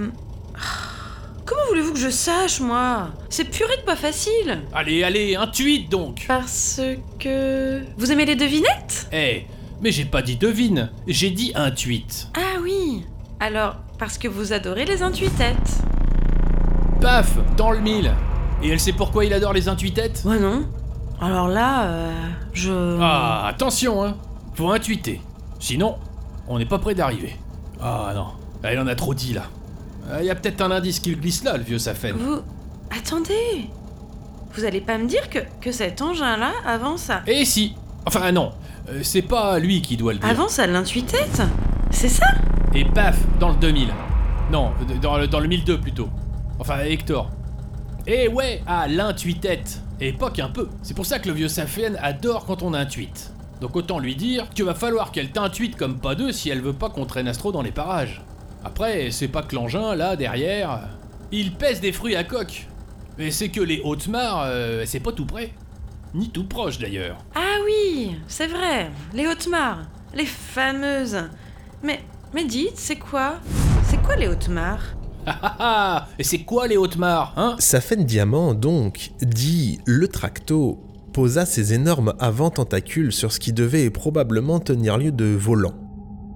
Voulez-vous 1.73 1.93
que 1.93 1.99
je 1.99 2.11
sache, 2.11 2.59
moi? 2.59 3.07
C'est 3.29 3.45
purée 3.45 3.77
de 3.77 3.81
pas 3.81 3.95
facile. 3.95 4.59
Allez, 4.73 5.01
allez, 5.03 5.35
intuite 5.35 5.89
donc 5.89 6.25
Parce 6.27 6.79
que... 7.17 7.81
Vous 7.97 8.11
aimez 8.11 8.25
les 8.25 8.35
devinettes? 8.35 9.09
Eh, 9.11 9.47
mais 9.81 9.89
j'ai 9.89 10.05
pas 10.05 10.21
dit 10.21 10.35
devine, 10.35 10.91
j'ai 11.07 11.31
dit 11.31 11.51
intuite. 11.55 12.27
Ah 12.35 12.59
oui. 12.61 13.03
Alors, 13.39 13.77
parce 13.97 14.19
que 14.19 14.27
vous 14.27 14.53
adorez 14.53 14.85
les 14.85 15.01
intuitettes. 15.01 15.81
Paf, 17.01 17.39
dans 17.57 17.71
le 17.71 17.79
mille 17.79 18.13
Et 18.61 18.69
elle 18.69 18.79
sait 18.79 18.93
pourquoi 18.93 19.25
il 19.25 19.33
adore 19.33 19.53
les 19.53 19.67
intuitettes? 19.67 20.21
Ouais, 20.25 20.37
non 20.37 20.67
Alors 21.19 21.47
là, 21.47 21.85
euh, 21.85 22.13
je... 22.53 22.99
Ah, 23.01 23.47
attention, 23.47 24.05
hein 24.05 24.15
Faut 24.53 24.69
intuiter. 24.69 25.21
Sinon, 25.59 25.95
on 26.47 26.59
n'est 26.59 26.67
pas 26.67 26.77
près 26.77 26.93
d'arriver. 26.93 27.35
Ah 27.81 28.11
non, 28.13 28.27
elle 28.61 28.79
en 28.79 28.85
a 28.85 28.93
trop 28.93 29.15
dit 29.15 29.33
là. 29.33 29.45
Il 30.19 30.25
y 30.25 30.29
a 30.29 30.35
peut-être 30.35 30.61
un 30.61 30.71
indice 30.71 30.99
qui 30.99 31.15
glisse 31.15 31.43
là, 31.43 31.57
le 31.57 31.63
vieux 31.63 31.79
Safen. 31.79 32.15
Vous... 32.15 32.41
Attendez 32.95 33.69
Vous 34.53 34.65
allez 34.65 34.81
pas 34.81 34.97
me 34.97 35.07
dire 35.07 35.29
que, 35.29 35.39
que 35.61 35.71
cet 35.71 36.01
engin-là 36.01 36.51
avance 36.65 37.09
à... 37.09 37.21
Et 37.25 37.45
si 37.45 37.75
Enfin 38.05 38.31
non, 38.31 38.51
euh, 38.89 38.99
c'est 39.01 39.21
pas 39.21 39.59
lui 39.59 39.81
qui 39.81 39.95
doit 39.97 40.13
le 40.13 40.19
dire. 40.19 40.27
Avance 40.27 40.59
à 40.59 40.67
l'intuitette 40.67 41.41
C'est 41.89 42.09
ça? 42.09 42.25
Et 42.75 42.85
paf, 42.85 43.17
dans 43.39 43.49
le 43.49 43.55
2000. 43.55 43.87
Non, 44.51 44.71
euh, 44.81 44.97
dans 45.01 45.17
le, 45.17 45.27
dans 45.27 45.39
le 45.39 45.47
1002 45.47 45.79
plutôt. 45.79 46.09
Enfin, 46.59 46.79
Hector. 46.79 47.29
Et 48.05 48.27
ouais, 48.27 48.61
à 48.67 48.87
l'intuitette. 48.87 49.81
Et 50.01 50.11
pas 50.11 50.29
qu'un 50.31 50.49
peu. 50.49 50.69
C'est 50.81 50.95
pour 50.95 51.05
ça 51.05 51.19
que 51.19 51.29
le 51.29 51.33
vieux 51.33 51.47
Safen 51.47 51.97
adore 52.01 52.45
quand 52.45 52.61
on 52.61 52.73
intuite. 52.73 53.31
Donc 53.61 53.75
autant 53.77 53.99
lui 53.99 54.15
dire 54.15 54.49
qu'il 54.49 54.65
va 54.65 54.75
falloir 54.75 55.11
qu'elle 55.11 55.31
t'intuite 55.31 55.77
comme 55.77 55.97
pas 55.99 56.15
deux 56.15 56.33
si 56.33 56.49
elle 56.49 56.61
veut 56.61 56.73
pas 56.73 56.89
qu'on 56.89 57.05
traîne 57.05 57.29
Astro 57.29 57.53
dans 57.53 57.61
les 57.61 57.71
parages. 57.71 58.21
Après, 58.63 59.11
c'est 59.11 59.27
pas 59.27 59.43
que 59.43 59.55
l'engin, 59.55 59.95
là, 59.95 60.15
derrière, 60.15 60.89
il 61.31 61.53
pèse 61.53 61.81
des 61.81 61.91
fruits 61.91 62.15
à 62.15 62.23
coque. 62.23 62.67
Mais 63.17 63.31
c'est 63.31 63.49
que 63.49 63.61
les 63.61 63.81
Hautes-Mares, 63.83 64.43
euh, 64.47 64.83
c'est 64.85 64.99
pas 64.99 65.11
tout 65.11 65.25
près. 65.25 65.51
Ni 66.13 66.29
tout 66.29 66.43
proche 66.43 66.77
d'ailleurs. 66.77 67.17
Ah 67.33 67.57
oui, 67.65 68.15
c'est 68.27 68.45
vrai, 68.45 68.91
les 69.15 69.25
hautes 69.25 69.47
mares, 69.47 69.87
les 70.13 70.27
fameuses. 70.27 71.17
Mais, 71.81 72.01
mais 72.35 72.45
dites, 72.45 72.77
c'est 72.77 72.97
quoi? 72.97 73.35
C'est 73.85 73.99
quoi 74.01 74.15
les 74.15 74.27
hautes 74.27 74.49
mares? 74.49 74.95
Ah 75.25 75.39
ah 75.41 75.55
ah 75.59 76.07
Et 76.19 76.23
c'est 76.23 76.39
quoi 76.39 76.67
les 76.67 76.75
hautes 76.75 76.97
mares, 76.97 77.33
hein? 77.37 77.55
Safen 77.57 78.03
Diamant, 78.03 78.53
donc, 78.53 79.11
dit 79.21 79.79
le 79.85 80.09
tracto, 80.09 80.83
posa 81.13 81.45
ses 81.45 81.73
énormes 81.73 82.13
avant-tentacules 82.19 83.13
sur 83.13 83.31
ce 83.31 83.39
qui 83.39 83.53
devait 83.53 83.89
probablement 83.89 84.59
tenir 84.59 84.97
lieu 84.97 85.13
de 85.13 85.25
volant, 85.25 85.75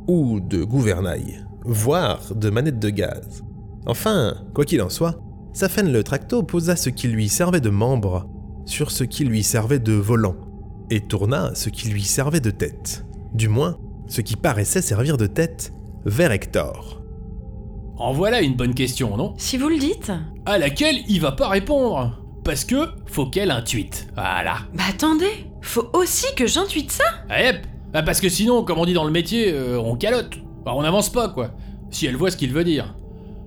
ou 0.08 0.40
de 0.40 0.64
gouvernail, 0.64 1.46
voire 1.68 2.34
de 2.34 2.50
manette 2.50 2.80
de 2.80 2.90
gaz. 2.90 3.44
Enfin, 3.86 4.36
quoi 4.54 4.66
qu'il 4.66 4.82
en 4.82 4.90
soit, 4.90 5.20
Safen 5.54 5.92
le 5.92 6.04
tracto 6.04 6.44
posa 6.44 6.76
ce 6.76 6.90
qui 6.90 7.08
lui 7.08 7.30
servait 7.30 7.62
de 7.62 7.70
membre 7.70 8.28
sur 8.66 8.92
ce 8.92 9.04
qui 9.04 9.24
lui 9.24 9.44
servait 9.44 9.80
de 9.80 9.94
volant, 9.94 10.36
et 10.90 11.02
tourna 11.02 11.52
ce 11.56 11.70
qui 11.70 11.90
lui 11.90 12.04
servait 12.04 12.40
de 12.42 12.52
tête, 12.52 13.06
du 13.34 13.48
moins 13.48 13.78
ce 14.08 14.22
qui 14.22 14.36
paraissait 14.36 14.82
servir 14.82 15.18
de 15.18 15.26
tête 15.28 15.74
vers 16.06 16.32
Hector. 16.32 17.02
En 17.98 18.14
voilà 18.14 18.42
une 18.42 18.56
bonne 18.56 18.76
question, 18.76 19.18
non? 19.18 19.34
Si 19.38 19.58
vous 19.58 19.70
le 19.70 19.78
dites. 19.78 20.12
À 20.46 20.58
laquelle 20.58 20.98
il 21.08 21.20
va 21.20 21.32
pas 21.32 21.48
répondre? 21.50 22.22
Parce 22.44 22.64
que 22.64 22.90
faut 23.08 23.26
qu'elle 23.26 23.52
intuite. 23.52 24.08
Voilà. 24.16 24.60
Bah 24.74 24.84
attendez, 24.90 25.50
faut 25.62 25.90
aussi 25.94 26.28
que 26.36 26.46
j'intuite 26.46 26.92
ça 26.92 27.04
Ah, 27.30 27.42
Yep 27.44 27.66
Ah, 27.94 28.04
Parce 28.04 28.22
que 28.22 28.30
sinon, 28.30 28.64
comme 28.64 28.78
on 28.78 28.86
dit 28.86 28.94
dans 28.94 29.04
le 29.04 29.12
métier, 29.12 29.52
euh, 29.52 29.80
on 29.80 29.96
calotte. 29.96 30.38
Enfin, 30.68 30.78
on 30.78 30.82
n'avance 30.82 31.10
pas, 31.10 31.30
quoi. 31.30 31.52
Si 31.92 32.08
elle 32.08 32.18
voit 32.18 32.30
ce 32.30 32.36
qu'il 32.36 32.52
veut 32.52 32.66
dire. 32.66 32.94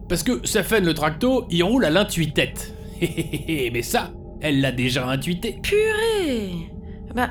Parce 0.08 0.22
que 0.22 0.46
Safen 0.46 0.84
le 0.86 0.94
tracto, 0.94 1.46
il 1.50 1.62
roule 1.62 1.84
à 1.84 1.90
l'intuitette. 1.90 2.74
Mais 3.00 3.82
ça, 3.82 4.10
elle 4.40 4.62
l'a 4.62 4.72
déjà 4.72 5.06
intuité. 5.06 5.58
Purée 5.62 6.70
Bah, 7.14 7.28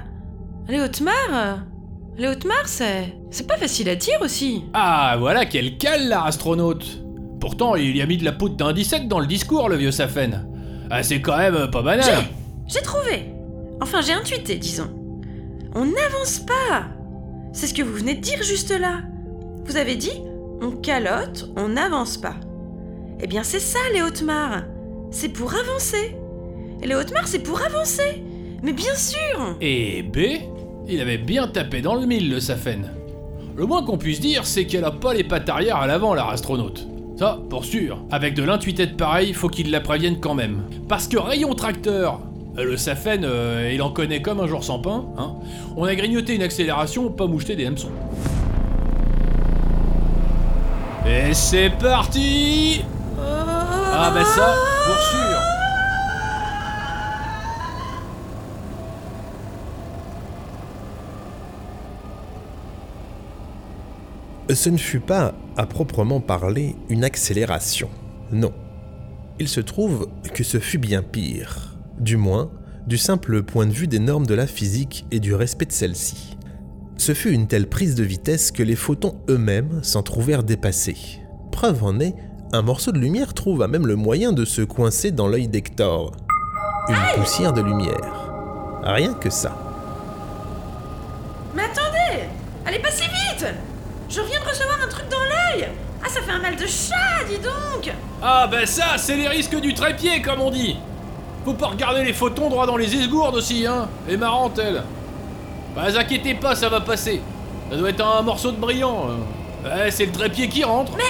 les 0.67 0.79
hautes 0.79 1.01
mares 1.01 1.63
Les 2.17 2.27
hautes 2.27 2.45
mares, 2.45 2.67
c'est. 2.67 3.15
C'est 3.31 3.47
pas 3.47 3.57
facile 3.57 3.89
à 3.89 3.95
dire 3.95 4.19
aussi. 4.21 4.63
Ah, 4.75 5.15
voilà 5.17 5.47
quel 5.47 5.77
cale, 5.79 6.07
la 6.07 6.23
astronaute 6.23 7.01
Pourtant, 7.39 7.75
il 7.75 7.97
y 7.97 8.01
a 8.03 8.05
mis 8.05 8.17
de 8.17 8.25
la 8.25 8.31
poudre 8.33 8.57
d'un 8.57 8.73
17 8.73 9.07
dans 9.07 9.19
le 9.19 9.25
discours, 9.25 9.69
le 9.69 9.75
vieux 9.75 9.91
Safen. 9.91 10.47
Ah, 10.91 11.01
c'est 11.01 11.19
quand 11.19 11.37
même 11.37 11.71
pas 11.71 11.81
banal. 11.81 12.05
J'ai 12.67 12.75
J'ai 12.75 12.81
trouvé 12.83 13.25
Enfin, 13.81 14.01
j'ai 14.01 14.13
intuité, 14.13 14.57
disons. 14.57 14.89
On 15.73 15.85
n'avance 15.85 16.39
pas 16.45 16.89
C'est 17.53 17.65
ce 17.65 17.73
que 17.73 17.81
vous 17.81 17.93
venez 17.93 18.13
de 18.13 18.21
dire 18.21 18.43
juste 18.43 18.77
là. 18.79 19.01
Vous 19.65 19.77
avez 19.77 19.95
dit 19.95 20.21
on 20.61 20.71
calotte, 20.71 21.49
on 21.55 21.69
n'avance 21.69 22.17
pas. 22.17 22.35
Eh 23.21 23.27
bien, 23.27 23.43
c'est 23.43 23.59
ça, 23.59 23.79
les 23.93 24.01
hautes 24.01 24.21
mares. 24.21 24.63
C'est 25.11 25.29
pour 25.29 25.53
avancer. 25.53 26.15
Les 26.83 26.95
hautes 26.95 27.13
mares, 27.13 27.27
c'est 27.27 27.43
pour 27.43 27.61
avancer. 27.61 28.23
Mais 28.61 28.73
bien 28.73 28.95
sûr 28.95 29.55
Et 29.61 30.03
B, 30.03 30.17
il 30.87 30.99
avait 30.99 31.17
bien 31.17 31.47
tapé 31.47 31.81
dans 31.81 31.95
le 31.95 32.05
mille, 32.05 32.29
le 32.29 32.39
Safen. 32.39 32.91
Le 33.55 33.65
moins 33.65 33.83
qu'on 33.83 33.97
puisse 33.97 34.19
dire, 34.19 34.45
c'est 34.45 34.65
qu'elle 34.65 34.83
a 34.83 34.91
pas 34.91 35.13
les 35.13 35.23
pattes 35.23 35.49
arrière 35.49 35.77
à 35.77 35.87
l'avant, 35.87 36.13
la 36.13 36.27
astronaute. 36.27 36.87
Ça, 37.17 37.39
pour 37.49 37.65
sûr. 37.65 37.99
Avec 38.11 38.33
de 38.33 38.43
l'intuitette 38.43 38.95
pareil, 38.95 39.33
faut 39.33 39.49
qu'il 39.49 39.71
la 39.71 39.81
prévienne 39.81 40.19
quand 40.19 40.35
même. 40.35 40.63
Parce 40.87 41.07
que 41.07 41.17
rayon 41.17 41.53
tracteur, 41.53 42.21
euh, 42.57 42.63
le 42.63 42.77
Safen, 42.77 43.23
euh, 43.23 43.71
il 43.73 43.81
en 43.81 43.91
connaît 43.91 44.21
comme 44.21 44.39
un 44.39 44.47
jour 44.47 44.63
sans 44.63 44.79
pain, 44.79 45.05
hein. 45.17 45.35
On 45.75 45.83
a 45.83 45.95
grignoté 45.95 46.35
une 46.35 46.43
accélération, 46.43 47.11
pas 47.11 47.27
moucheté 47.27 47.55
des 47.55 47.65
hameçons. 47.65 47.91
Et 51.09 51.33
c'est 51.33 51.71
parti 51.71 52.85
Ah 53.17 54.11
bah 54.13 54.23
ça, 54.23 54.53
pour 54.85 54.95
sûr 54.95 55.39
Ce 64.53 64.69
ne 64.69 64.77
fut 64.77 64.99
pas, 64.99 65.33
à 65.57 65.65
proprement 65.65 66.19
parler, 66.19 66.75
une 66.89 67.03
accélération. 67.03 67.89
Non. 68.31 68.53
Il 69.39 69.47
se 69.47 69.61
trouve 69.61 70.09
que 70.35 70.43
ce 70.43 70.59
fut 70.59 70.77
bien 70.77 71.01
pire. 71.01 71.75
Du 71.99 72.17
moins, 72.17 72.51
du 72.85 72.99
simple 72.99 73.41
point 73.41 73.65
de 73.65 73.71
vue 73.71 73.87
des 73.87 73.99
normes 73.99 74.27
de 74.27 74.35
la 74.35 74.45
physique 74.45 75.05
et 75.09 75.19
du 75.19 75.33
respect 75.33 75.65
de 75.65 75.71
celles-ci. 75.71 76.37
Ce 76.99 77.13
fut 77.13 77.31
une 77.31 77.47
telle 77.47 77.69
prise 77.69 77.95
de 77.95 78.03
vitesse 78.03 78.51
que 78.51 78.61
les 78.61 78.75
photons 78.75 79.15
eux-mêmes 79.29 79.79
s'en 79.83 80.03
trouvèrent 80.03 80.43
dépassés. 80.43 81.21
Preuve 81.49 81.81
en 81.85 81.97
est, 82.01 82.13
un 82.51 82.61
morceau 82.61 82.91
de 82.91 82.99
lumière 82.99 83.33
trouva 83.33 83.69
même 83.69 83.87
le 83.87 83.95
moyen 83.95 84.33
de 84.33 84.43
se 84.43 84.61
coincer 84.63 85.11
dans 85.11 85.29
l'œil 85.29 85.47
d'Hector. 85.47 86.11
Une 86.89 87.15
poussière 87.15 87.53
de 87.53 87.61
lumière. 87.61 88.33
Rien 88.83 89.13
que 89.13 89.29
ça. 89.29 89.57
Mais 91.55 91.63
attendez 91.63 92.25
Allez 92.65 92.79
pas 92.79 92.91
si 92.91 93.03
vite 93.03 93.45
Je 94.09 94.19
viens 94.19 94.41
de 94.41 94.49
recevoir 94.49 94.79
un 94.83 94.89
truc 94.89 95.05
dans 95.09 95.23
l'œil 95.23 95.69
Ah, 96.03 96.09
ça 96.09 96.19
fait 96.21 96.31
un 96.31 96.41
mal 96.41 96.57
de 96.57 96.65
chat, 96.65 97.23
dis 97.29 97.37
donc 97.37 97.95
Ah 98.21 98.45
bah 98.51 98.65
ça, 98.65 98.97
c'est 98.97 99.15
les 99.15 99.29
risques 99.29 99.59
du 99.61 99.73
trépied, 99.73 100.21
comme 100.21 100.41
on 100.41 100.51
dit 100.51 100.75
Faut 101.45 101.53
pas 101.53 101.67
regarder 101.67 102.03
les 102.03 102.13
photons 102.13 102.49
droit 102.49 102.67
dans 102.67 102.75
les 102.75 102.93
esgourdes 102.93 103.35
aussi, 103.35 103.65
hein 103.65 103.87
Et 104.09 104.17
marrante, 104.17 104.59
elle 104.61 104.83
Bah 105.75 105.83
inquiétez 105.97 106.35
pas, 106.35 106.55
ça 106.55 106.69
va 106.69 106.81
passer. 106.81 107.21
Ça 107.71 107.77
doit 107.77 107.89
être 107.89 108.05
un 108.05 108.21
morceau 108.21 108.51
de 108.51 108.57
brillant. 108.57 109.07
euh. 109.09 109.83
Ouais, 109.85 109.91
c'est 109.91 110.05
le 110.05 110.11
trépied 110.11 110.47
qui 110.49 110.63
rentre. 110.63 110.93
Mais 110.97 111.03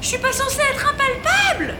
je 0.00 0.08
suis 0.08 0.18
pas 0.18 0.32
censé 0.32 0.58
être 0.74 0.92
impalpable 0.92 1.74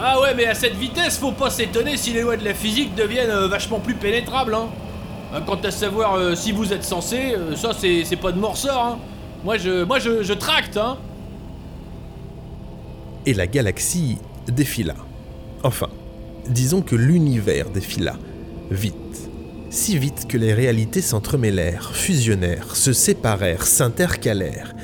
Ah 0.00 0.20
ouais, 0.20 0.34
mais 0.34 0.46
à 0.46 0.54
cette 0.54 0.74
vitesse, 0.74 1.18
faut 1.18 1.32
pas 1.32 1.50
s'étonner 1.50 1.96
si 1.96 2.12
les 2.12 2.22
lois 2.22 2.36
de 2.36 2.44
la 2.44 2.54
physique 2.54 2.94
deviennent 2.94 3.30
euh, 3.30 3.48
vachement 3.48 3.78
plus 3.80 3.94
pénétrables, 3.94 4.54
hein 4.54 4.68
Euh, 5.34 5.40
Quant 5.46 5.60
à 5.62 5.70
savoir 5.70 6.14
euh, 6.16 6.34
si 6.34 6.52
vous 6.52 6.72
êtes 6.72 6.84
censé, 6.84 7.34
euh, 7.34 7.54
ça 7.56 7.70
c'est 7.78 8.04
c'est 8.04 8.16
pas 8.16 8.32
de 8.32 8.38
mon 8.38 8.48
ressort, 8.50 8.82
hein 8.84 8.98
Moi 9.44 9.56
je, 9.58 9.84
moi 9.84 9.98
je, 9.98 10.22
je 10.22 10.32
tracte, 10.34 10.76
hein 10.76 10.96
et 13.26 13.34
la 13.34 13.46
galaxie 13.46 14.16
défila. 14.46 14.94
Enfin, 15.62 15.88
disons 16.48 16.80
que 16.80 16.96
l'univers 16.96 17.68
défila. 17.68 18.14
Vite. 18.70 19.28
Si 19.70 19.98
vite 19.98 20.26
que 20.26 20.38
les 20.38 20.54
réalités 20.54 21.02
s'entremêlèrent, 21.02 21.94
fusionnèrent, 21.94 22.74
se 22.74 22.94
séparèrent, 22.94 23.66
s'intercalèrent. 23.66 24.74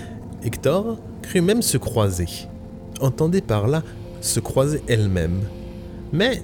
Hector 0.44 0.98
crut 1.22 1.42
même 1.42 1.62
se 1.62 1.78
croiser. 1.78 2.28
Entendez 3.00 3.40
par 3.40 3.66
là 3.66 3.82
se 4.20 4.40
croiser 4.40 4.82
elle-même. 4.86 5.40
Mais, 6.12 6.42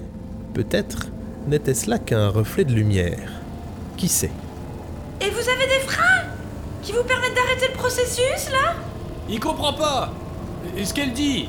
peut-être, 0.55 1.07
n'était-ce 1.47 1.87
là 1.87 1.99
qu'un 1.99 2.29
reflet 2.29 2.63
de 2.63 2.73
lumière. 2.73 3.31
Qui 3.95 4.07
sait? 4.07 4.31
Et 5.21 5.29
vous 5.29 5.49
avez 5.49 5.67
des 5.67 5.85
freins 5.85 6.23
Qui 6.81 6.93
vous 6.93 7.03
permettent 7.03 7.35
d'arrêter 7.35 7.67
le 7.67 7.77
processus, 7.77 8.49
là? 8.51 8.73
Il 9.29 9.39
comprend 9.39 9.73
pas 9.73 10.11
Et 10.75 10.83
ce 10.83 10.95
qu'elle 10.95 11.13
dit? 11.13 11.47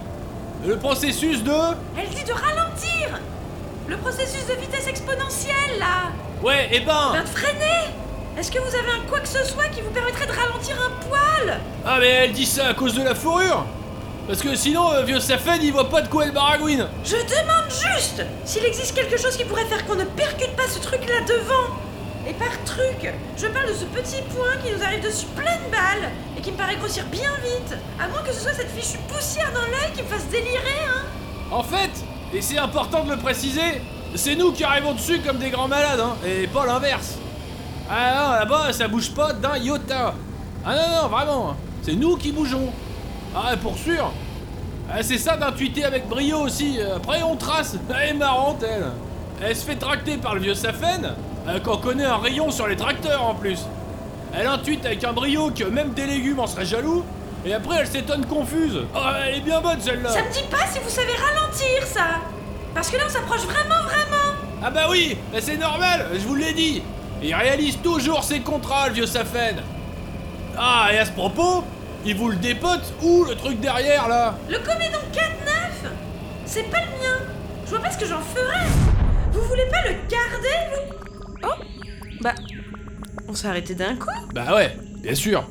Le 0.67 0.77
processus 0.77 1.43
de... 1.43 1.51
Elle 1.99 2.11
dit 2.11 2.25
de 2.25 2.33
ralentir 2.33 3.19
Le 3.89 3.97
processus 3.97 4.47
de 4.47 4.61
vitesse 4.61 4.87
exponentielle, 4.87 5.79
là 5.79 6.13
Ouais, 6.43 6.69
eh 6.73 6.81
ben. 6.81 7.13
Ben 7.13 7.23
de 7.23 7.29
freiner 7.29 7.95
Est-ce 8.37 8.51
que 8.51 8.59
vous 8.59 8.75
avez 8.75 8.91
un 8.91 9.09
quoi 9.09 9.21
que 9.21 9.29
ce 9.29 9.45
soit 9.45 9.69
qui 9.69 9.81
vous 9.81 9.91
permettrait 9.91 10.27
de 10.27 10.33
ralentir 10.33 10.75
un 10.85 10.91
poil? 11.07 11.61
Ah 11.87 11.99
mais 12.01 12.09
elle 12.09 12.33
dit 12.33 12.47
ça 12.47 12.69
à 12.69 12.75
cause 12.75 12.95
de 12.95 13.03
la 13.03 13.15
fourrure. 13.15 13.65
Parce 14.27 14.43
que 14.43 14.55
sinon, 14.57 14.93
euh, 14.93 15.03
vieux 15.03 15.21
Safen, 15.21 15.61
il 15.63 15.73
voit 15.73 15.89
pas 15.89 16.03
de 16.03 16.09
quoi 16.09 16.25
elle 16.25 16.33
baragouine. 16.33 16.89
Je 17.05 17.17
demande 17.17 17.71
juste 17.71 18.25
s'il 18.45 18.65
existe 18.65 18.95
quelque 18.95 19.17
chose 19.17 19.37
qui 19.37 19.45
pourrait 19.45 19.67
faire 19.67 19.87
qu'on 19.87 19.95
ne 19.95 20.05
percute 20.05 20.51
pas 20.57 20.67
ce 20.69 20.81
truc-là 20.81 21.21
devant. 21.29 21.77
Et 22.27 22.33
par 22.33 22.51
truc, 22.65 23.13
je 23.37 23.47
parle 23.47 23.69
de 23.69 23.75
ce 23.75 23.85
petit 23.85 24.23
point 24.35 24.57
qui 24.65 24.73
nous 24.73 24.83
arrive 24.83 25.03
dessus 25.03 25.27
pleine 25.37 25.71
balle 25.71 26.11
et 26.37 26.41
qui 26.41 26.51
me 26.51 26.57
paraît 26.57 26.77
grossir 26.77 27.05
bien 27.07 27.31
vite. 27.45 27.77
À 28.01 28.09
moins 28.09 28.23
que 28.23 28.33
ce 28.33 28.41
soit 28.41 28.55
cette 28.55 28.71
fichue 28.71 28.99
poussière 29.09 29.53
dans 29.53 29.61
l'œil 29.61 29.93
qui 29.95 30.03
me 30.03 30.09
fasse 30.09 30.27
délirer, 30.27 30.87
hein. 30.89 31.03
En 31.53 31.63
fait, 31.63 31.91
et 32.35 32.41
c'est 32.41 32.59
important 32.59 33.05
de 33.05 33.11
le 33.11 33.19
préciser, 33.19 33.83
c'est 34.15 34.37
nous 34.37 34.53
qui 34.53 34.65
arrivons 34.65 34.95
dessus 34.95 35.21
comme 35.21 35.39
des 35.39 35.51
grands 35.51 35.69
malades, 35.69 36.01
hein, 36.01 36.17
et 36.27 36.47
pas 36.47 36.67
l'inverse. 36.67 37.17
Ah 37.91 38.15
non, 38.15 38.33
là-bas, 38.33 38.73
ça 38.73 38.89
bouge 38.89 39.11
pas 39.11 39.33
d'un 39.33 39.57
iota. 39.57 40.15
Ah 40.65 40.75
non, 40.75 41.03
non, 41.03 41.09
vraiment, 41.09 41.51
hein. 41.51 41.57
c'est 41.83 41.95
nous 41.95 42.17
qui 42.17 42.33
bougeons. 42.33 42.73
Ah, 43.35 43.57
pour 43.61 43.77
sûr. 43.77 44.13
Ah, 44.91 45.03
c'est 45.03 45.19
ça 45.19 45.37
d'intuiter 45.37 45.85
avec 45.85 46.09
brio 46.09 46.39
aussi. 46.39 46.79
Après, 46.95 47.23
on 47.23 47.37
trace. 47.37 47.77
Elle 47.89 48.11
est 48.11 48.15
marrante, 48.15 48.63
elle. 48.63 48.87
Elle 49.43 49.57
se 49.57 49.65
fait 49.65 49.77
tracter 49.77 50.19
par 50.19 50.35
le 50.35 50.41
vieux 50.41 50.55
Safen, 50.55 51.15
euh, 51.49 51.59
qu'on 51.61 51.79
connaît 51.79 52.05
un 52.05 52.19
rayon 52.19 52.51
sur 52.51 52.69
les 52.69 52.77
tracteurs 52.77 53.25
en 53.25 53.35
plus. 53.35 53.61
Elle 54.35 54.47
intuite 54.47 54.87
avec 54.87 55.03
un 55.05 55.13
brio 55.13 55.51
que 55.51 55.65
même 55.65 55.93
des 55.95 56.07
légumes 56.07 56.39
en 56.39 56.47
seraient 56.47 56.65
jaloux. 56.65 57.05
Et 57.45 57.53
après, 57.53 57.79
elle 57.81 57.87
s'étonne 57.87 58.25
confuse. 58.27 58.83
Oh, 58.95 58.99
elle 59.27 59.37
est 59.37 59.41
bien 59.41 59.61
bonne 59.61 59.81
celle-là. 59.81 60.11
Ça 60.11 60.23
me 60.23 60.33
dit 60.33 60.45
pas 60.51 60.67
si 60.71 60.79
vous 60.79 60.89
savez 60.89 61.13
ralentir, 61.13 61.87
ça 61.87 62.21
Parce 62.75 62.91
que 62.91 62.97
là, 62.97 63.05
on 63.07 63.11
s'approche 63.11 63.43
vraiment, 63.43 63.83
vraiment 63.85 64.35
Ah 64.63 64.71
bah 64.71 64.87
oui, 64.91 65.17
bah 65.33 65.39
c'est 65.41 65.57
normal, 65.57 66.07
je 66.15 66.21
vous 66.27 66.35
l'ai 66.35 66.53
dit. 66.53 66.83
Il 67.23 67.35
réalise 67.35 67.79
toujours 67.83 68.25
ses 68.25 68.41
contrats, 68.41 68.89
le 68.89 68.95
vieux 68.95 69.07
Safen. 69.07 69.57
Ah, 70.59 70.89
et 70.93 70.99
à 70.99 71.05
ce 71.05 71.13
propos, 71.13 71.65
il 72.05 72.17
vous 72.17 72.29
le 72.31 72.37
dépote 72.37 72.93
où 73.03 73.25
le 73.25 73.35
truc 73.37 73.61
derrière 73.61 74.09
là? 74.09 74.35
Le 74.49 74.59
comédon 74.59 74.99
4-9 75.13 75.89
C'est 76.45 76.65
pas 76.71 76.79
le 76.81 76.87
mien 76.99 77.19
Je 77.65 77.71
vois 77.71 77.81
pas 77.81 77.91
ce 77.91 77.99
que 77.99 78.07
j'en 78.07 78.21
ferais 78.21 78.67
Vous 79.33 79.41
voulez 79.43 79.67
pas 79.71 79.83
le 79.89 79.95
garder, 80.09 80.59
vous? 80.75 80.97
Oh 81.45 81.63
Bah, 82.21 82.35
on 83.29 83.35
s'est 83.35 83.49
arrêté 83.49 83.75
d'un 83.75 83.97
coup. 83.97 84.09
Bah 84.35 84.55
ouais, 84.55 84.77
bien 85.03 85.15
sûr. 85.15 85.45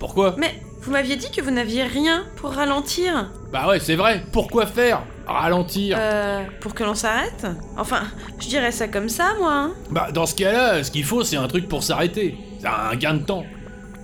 Pourquoi? 0.00 0.34
Mais 0.38 0.60
vous 0.80 0.90
m'aviez 0.92 1.16
dit 1.16 1.30
que 1.30 1.40
vous 1.42 1.50
n'aviez 1.50 1.82
rien 1.84 2.24
pour 2.36 2.50
ralentir. 2.52 3.30
Bah 3.52 3.66
ouais, 3.68 3.80
c'est 3.80 3.96
vrai. 3.96 4.22
Pourquoi 4.32 4.66
faire? 4.66 5.02
Ralentir 5.26 5.96
Euh, 6.00 6.44
pour 6.60 6.72
que 6.74 6.84
l'on 6.84 6.94
s'arrête? 6.94 7.46
Enfin, 7.76 8.02
je 8.38 8.48
dirais 8.48 8.72
ça 8.72 8.88
comme 8.88 9.08
ça, 9.08 9.34
moi. 9.38 9.52
hein. 9.52 9.72
Bah 9.90 10.08
dans 10.12 10.24
ce 10.26 10.34
cas-là, 10.34 10.82
ce 10.84 10.90
qu'il 10.90 11.04
faut, 11.04 11.22
c'est 11.24 11.36
un 11.36 11.48
truc 11.48 11.68
pour 11.68 11.82
s'arrêter. 11.82 12.38
C'est 12.60 12.66
un 12.68 12.94
gain 12.96 13.14
de 13.14 13.22
temps. 13.24 13.44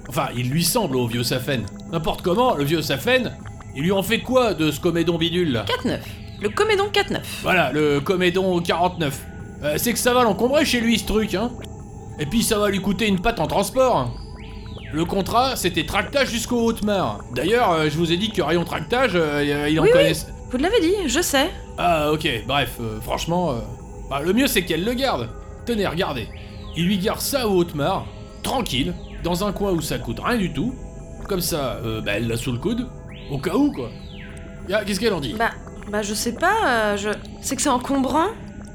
Enfin, 0.09 0.29
il 0.37 0.51
lui 0.51 0.63
semble 0.65 0.97
au 0.97 1.07
vieux 1.07 1.23
Safen. 1.23 1.65
N'importe 1.93 2.21
comment, 2.23 2.55
le 2.55 2.65
vieux 2.65 2.83
Safen, 2.83 3.33
il 3.75 3.83
lui 3.85 3.93
en 3.93 4.03
fait 4.03 4.21
quoi 4.21 4.53
de 4.53 4.71
ce 4.71 4.81
comédon 4.81 5.17
bidule 5.17 5.53
là? 5.53 5.65
4-9. 5.85 5.99
Le 6.43 6.49
comédon 6.51 6.89
4-9. 6.93 7.21
Voilà, 7.43 7.73
le 7.73 8.01
comédon 8.01 8.61
49. 8.61 9.19
Euh, 9.63 9.75
c'est 9.79 9.93
que 9.95 9.99
ça 9.99 10.13
va 10.13 10.25
l'encombrer 10.25 10.67
chez 10.67 10.81
lui 10.81 10.99
ce 10.99 11.07
truc, 11.07 11.35
hein. 11.35 11.51
Et 12.19 12.27
puis 12.27 12.43
ça 12.43 12.59
va 12.59 12.69
lui 12.69 12.81
coûter 12.81 13.07
une 13.09 13.21
patte 13.21 13.41
en 13.41 13.47
transport. 13.47 13.97
hein. 13.97 14.11
Le 14.95 15.05
contrat, 15.05 15.57
c'était 15.57 15.85
tractage 15.85 16.31
jusqu'au 16.31 16.61
Haute-Mar. 16.61 17.19
D'ailleurs, 17.35 17.73
euh, 17.73 17.89
je 17.91 17.99
vous 17.99 18.13
ai 18.13 18.17
dit 18.17 18.31
que 18.31 18.41
rayon 18.41 18.63
tractage, 18.65 19.15
euh, 19.17 19.69
il 19.69 19.81
en 19.81 19.83
Oui, 19.83 19.89
oui. 19.93 19.99
connaissait. 19.99 20.29
Vous 20.53 20.57
l'avez 20.57 20.79
dit, 20.81 20.95
je 21.09 21.21
sais. 21.21 21.51
Ah 21.77 22.13
ok, 22.13 22.29
bref, 22.47 22.77
euh, 22.81 23.01
franchement, 23.01 23.57
bah, 24.09 24.21
le 24.25 24.33
mieux 24.33 24.47
c'est 24.47 24.63
qu'elle 24.63 24.85
le 24.85 24.95
garde. 24.95 25.29
Tenez, 25.67 25.85
regardez. 25.89 26.29
Il 26.77 26.87
lui 26.87 26.99
garde 26.99 27.19
ça 27.19 27.49
au 27.49 27.59
Haute-Mar, 27.59 28.07
tranquille, 28.45 28.95
dans 29.25 29.43
un 29.45 29.51
coin 29.51 29.73
où 29.73 29.81
ça 29.81 29.99
coûte 29.99 30.21
rien 30.25 30.39
du 30.39 30.53
tout. 30.53 30.73
Comme 31.29 31.41
ça, 31.41 31.81
bah, 32.05 32.13
elle 32.15 32.29
l'a 32.29 32.37
sous 32.37 32.53
le 32.53 32.59
coude, 32.59 32.87
au 33.33 33.39
cas 33.39 33.57
où 33.57 33.73
quoi. 33.73 33.91
Ah, 34.73 34.85
Qu'est-ce 34.85 35.01
qu'elle 35.01 35.15
en 35.15 35.21
dit? 35.21 35.35
Bah, 35.37 35.51
bah 35.91 36.03
je 36.03 36.15
sais 36.15 36.35
pas, 36.35 36.97
je... 36.97 37.09
c'est 37.41 37.57
que 37.57 37.63
c'est 37.63 37.69
encombrant 37.69 38.29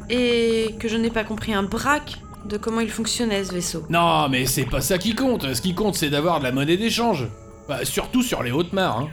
et 0.09 0.75
que 0.79 0.89
je 0.89 0.97
n'ai 0.97 1.11
pas 1.11 1.23
compris 1.23 1.53
un 1.53 1.63
braque 1.63 2.17
de 2.45 2.57
comment 2.57 2.79
il 2.79 2.89
fonctionnait 2.89 3.43
ce 3.43 3.53
vaisseau. 3.53 3.83
Non, 3.89 4.27
mais 4.29 4.45
c'est 4.45 4.65
pas 4.65 4.81
ça 4.81 4.97
qui 4.97 5.15
compte. 5.15 5.53
Ce 5.53 5.61
qui 5.61 5.73
compte, 5.75 5.95
c'est 5.95 6.09
d'avoir 6.09 6.39
de 6.39 6.45
la 6.45 6.51
monnaie 6.51 6.77
d'échange. 6.77 7.27
Bah, 7.67 7.79
surtout 7.83 8.23
sur 8.23 8.41
les 8.43 8.51
hautes 8.51 8.73
mers, 8.73 8.91
hein. 8.97 9.07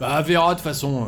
Bah, 0.00 0.20
verra 0.22 0.54
de 0.54 0.60
façon. 0.60 1.02
euh, 1.04 1.06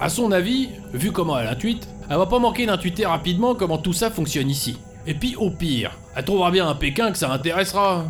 À 0.00 0.08
son 0.08 0.30
avis, 0.32 0.68
vu 0.92 1.10
comment 1.12 1.38
elle 1.38 1.48
intuite, 1.48 1.88
elle 2.10 2.16
va 2.16 2.26
pas 2.26 2.38
manquer 2.38 2.66
d'intuiter 2.66 3.06
rapidement 3.06 3.54
comment 3.54 3.78
tout 3.78 3.92
ça 3.92 4.10
fonctionne 4.10 4.50
ici. 4.50 4.78
Et 5.06 5.14
puis, 5.14 5.34
au 5.36 5.50
pire, 5.50 5.92
elle 6.14 6.24
trouvera 6.24 6.50
bien 6.50 6.68
un 6.68 6.74
Pékin 6.76 7.10
que 7.10 7.18
ça 7.18 7.32
intéressera. 7.32 8.04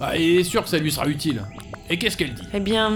Bah, 0.00 0.16
et 0.16 0.36
est 0.36 0.44
sûr 0.44 0.62
que 0.62 0.68
ça 0.68 0.78
lui 0.78 0.90
sera 0.92 1.06
utile. 1.08 1.42
Et 1.90 1.98
qu'est-ce 1.98 2.16
qu'elle 2.16 2.34
dit? 2.34 2.42
Eh 2.54 2.60
bien, 2.60 2.92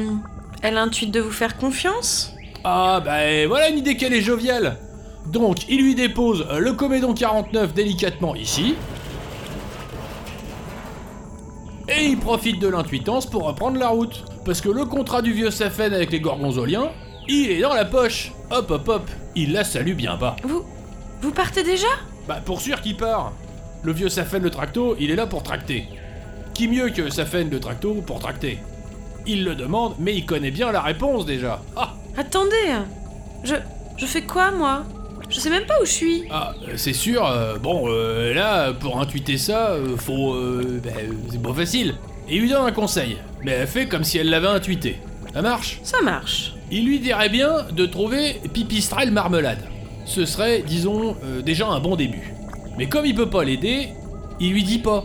elle 0.62 0.78
intuite 0.78 1.10
de 1.10 1.20
vous 1.20 1.30
faire 1.32 1.56
confiance? 1.56 2.32
Ah, 2.64 3.02
bah, 3.04 3.46
voilà 3.48 3.68
une 3.68 3.78
idée 3.78 3.96
qu'elle 3.96 4.12
est 4.14 4.20
joviale. 4.22 4.78
Donc, 5.26 5.68
il 5.68 5.82
lui 5.82 5.94
dépose 5.94 6.46
le 6.58 6.72
Comédon 6.72 7.12
49 7.14 7.74
délicatement 7.74 8.34
ici. 8.34 8.74
Et 12.02 12.06
il 12.06 12.18
profite 12.18 12.58
de 12.58 12.66
l'intuitance 12.66 13.26
pour 13.26 13.44
reprendre 13.44 13.78
la 13.78 13.86
route. 13.86 14.24
Parce 14.44 14.60
que 14.60 14.68
le 14.68 14.84
contrat 14.84 15.22
du 15.22 15.32
vieux 15.32 15.52
Safen 15.52 15.94
avec 15.94 16.10
les 16.10 16.18
Gorgonzoliens, 16.18 16.90
il 17.28 17.48
est 17.48 17.60
dans 17.60 17.74
la 17.74 17.84
poche. 17.84 18.32
Hop, 18.50 18.72
hop, 18.72 18.88
hop. 18.88 19.10
Il 19.36 19.52
la 19.52 19.62
salue 19.62 19.94
bien 19.94 20.16
bas. 20.16 20.34
Vous... 20.42 20.64
Vous 21.20 21.30
partez 21.30 21.62
déjà? 21.62 21.86
Bah, 22.26 22.40
pour 22.44 22.60
sûr 22.60 22.80
qu'il 22.80 22.96
part. 22.96 23.30
Le 23.84 23.92
vieux 23.92 24.08
Safen 24.08 24.42
le 24.42 24.50
tracto, 24.50 24.96
il 24.98 25.12
est 25.12 25.14
là 25.14 25.28
pour 25.28 25.44
tracter. 25.44 25.86
Qui 26.54 26.66
mieux 26.66 26.88
que 26.88 27.08
Safen 27.08 27.48
le 27.48 27.60
tracto 27.60 27.94
pour 28.04 28.18
tracter? 28.18 28.58
Il 29.24 29.44
le 29.44 29.54
demande, 29.54 29.94
mais 30.00 30.16
il 30.16 30.26
connaît 30.26 30.50
bien 30.50 30.72
la 30.72 30.80
réponse 30.80 31.24
déjà. 31.24 31.62
Ah 31.76 31.94
Attendez 32.16 32.80
Je... 33.44 33.54
Je 33.96 34.06
fais 34.06 34.22
quoi, 34.22 34.50
moi? 34.50 34.82
Je 35.32 35.40
sais 35.40 35.48
même 35.50 35.64
pas 35.64 35.74
où 35.80 35.86
je 35.86 35.90
suis. 35.90 36.24
Ah, 36.30 36.54
euh, 36.68 36.72
c'est 36.76 36.92
sûr, 36.92 37.26
euh, 37.26 37.56
bon, 37.58 37.84
euh, 37.88 38.34
là, 38.34 38.72
pour 38.74 39.00
intuiter 39.00 39.38
ça, 39.38 39.70
euh, 39.70 39.96
faut. 39.96 40.34
euh, 40.34 40.80
bah, 40.84 40.90
euh, 40.98 41.12
c'est 41.30 41.42
pas 41.42 41.54
facile. 41.54 41.94
Et 42.28 42.38
lui 42.38 42.48
donne 42.50 42.66
un 42.66 42.72
conseil, 42.72 43.16
mais 43.42 43.52
elle 43.52 43.66
fait 43.66 43.86
comme 43.86 44.04
si 44.04 44.18
elle 44.18 44.28
l'avait 44.30 44.48
intuité. 44.48 44.98
Ça 45.32 45.40
marche? 45.40 45.80
Ça 45.82 46.02
marche. 46.02 46.52
Il 46.70 46.84
lui 46.86 47.00
dirait 47.00 47.30
bien 47.30 47.62
de 47.72 47.86
trouver 47.86 48.40
pipistrelle 48.52 49.10
marmelade. 49.10 49.58
Ce 50.04 50.26
serait, 50.26 50.62
disons, 50.66 51.16
euh, 51.24 51.40
déjà 51.42 51.66
un 51.66 51.80
bon 51.80 51.96
début. 51.96 52.34
Mais 52.76 52.86
comme 52.86 53.06
il 53.06 53.14
peut 53.14 53.30
pas 53.30 53.42
l'aider, 53.44 53.88
il 54.38 54.52
lui 54.52 54.62
dit 54.64 54.78
pas. 54.78 55.04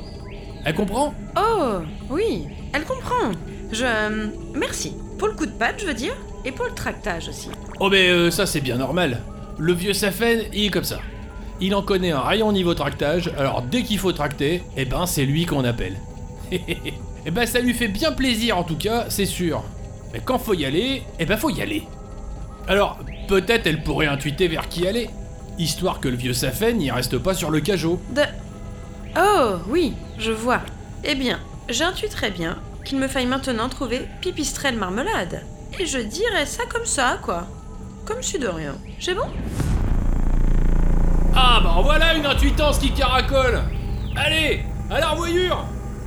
Elle 0.66 0.76
comprend? 0.76 1.14
Oh, 1.38 1.76
oui, 2.10 2.44
elle 2.74 2.84
comprend. 2.84 3.32
Je... 3.72 3.84
euh, 3.86 4.28
Merci. 4.56 4.94
Pour 5.18 5.30
le 5.30 5.34
coup 5.36 5.46
de 5.46 5.52
patte, 5.52 5.76
je 5.80 5.86
veux 5.86 5.94
dire, 5.94 6.14
et 6.46 6.52
pour 6.52 6.66
le 6.66 6.74
tractage 6.74 7.30
aussi. 7.30 7.50
Oh 7.80 7.90
mais 7.90 8.10
euh, 8.10 8.30
ça 8.32 8.46
c'est 8.46 8.62
bien 8.62 8.78
normal. 8.78 9.20
Le 9.60 9.74
vieux 9.74 9.94
Safen, 9.94 10.42
il 10.54 10.66
est 10.66 10.70
comme 10.70 10.84
ça. 10.84 11.00
Il 11.60 11.74
en 11.74 11.82
connaît 11.82 12.12
un 12.12 12.20
rayon 12.20 12.52
niveau 12.52 12.76
tractage, 12.76 13.32
alors 13.38 13.64
dès 13.64 13.82
qu'il 13.82 13.98
faut 13.98 14.12
tracter, 14.12 14.62
eh 14.76 14.86
ben 14.86 15.08
c'est 15.08 15.26
lui 15.26 15.46
qu'on 15.46 15.66
appelle. 15.66 15.98
eh 16.52 17.32
ben 17.32 17.48
ça 17.48 17.60
lui 17.60 17.74
fait 17.74 17.88
bien 17.88 18.12
plaisir 18.12 18.58
en 18.58 18.64
tout 18.64 18.78
cas, 18.78 19.06
c'est 19.10 19.26
sûr. 19.26 19.64
Mais 20.14 20.22
quand 20.24 20.38
faut 20.38 20.54
y 20.54 20.66
aller, 20.66 21.02
eh 21.18 21.26
ben 21.26 21.38
faut 21.38 21.50
y 21.50 21.62
aller. 21.62 21.88
Alors, 22.68 23.00
peut-être 23.28 23.66
elle 23.66 23.82
pourrait 23.82 24.06
intuiter 24.06 24.48
vers 24.48 24.70
qui 24.70 24.88
aller, 24.88 25.10
histoire 25.58 26.00
que 26.00 26.08
le 26.08 26.18
vieux 26.18 26.34
Safen 26.34 26.78
n'y 26.78 26.92
reste 26.92 27.18
pas 27.18 27.34
sur 27.34 27.50
le 27.50 27.60
cajot. 27.60 28.00
De... 28.16 28.22
Oh, 29.18 29.56
oui, 29.70 29.94
je 30.20 30.32
vois. 30.32 30.62
Eh 31.04 31.16
bien, 31.16 31.40
j'intuite 31.70 32.12
très 32.12 32.30
bien 32.30 32.60
qu'il 32.86 33.00
me 33.00 33.08
faille 33.08 33.26
maintenant 33.26 33.70
trouver 33.70 34.08
pipistrelle 34.22 34.78
marmelade. 34.78 35.42
Et 35.80 35.88
je 35.88 35.98
dirais 35.98 36.46
ça 36.46 36.64
comme 36.72 36.86
ça, 36.86 37.18
quoi. 37.24 37.48
Comme 38.08 38.24
si 38.24 38.40
de 38.40 38.48
rien. 38.48 38.74
C'est 39.02 39.14
bon? 39.14 39.28
Ah 41.36 41.60
bah 41.62 41.82
voilà 41.84 42.16
une 42.16 42.26
intuitance 42.26 42.80
qui 42.80 42.92
caracole. 42.92 43.60
Allez, 44.16 44.64
à 44.90 45.02
la 45.02 45.10
revoyure. 45.10 45.66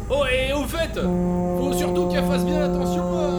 Oh 0.08 0.24
et 0.24 0.54
au 0.54 0.64
fait, 0.64 0.98
faut 0.98 1.72
surtout 1.74 2.08
qu'elle 2.08 2.24
fasse 2.24 2.46
bien 2.46 2.64
attention 2.64 3.02
à... 3.18 3.29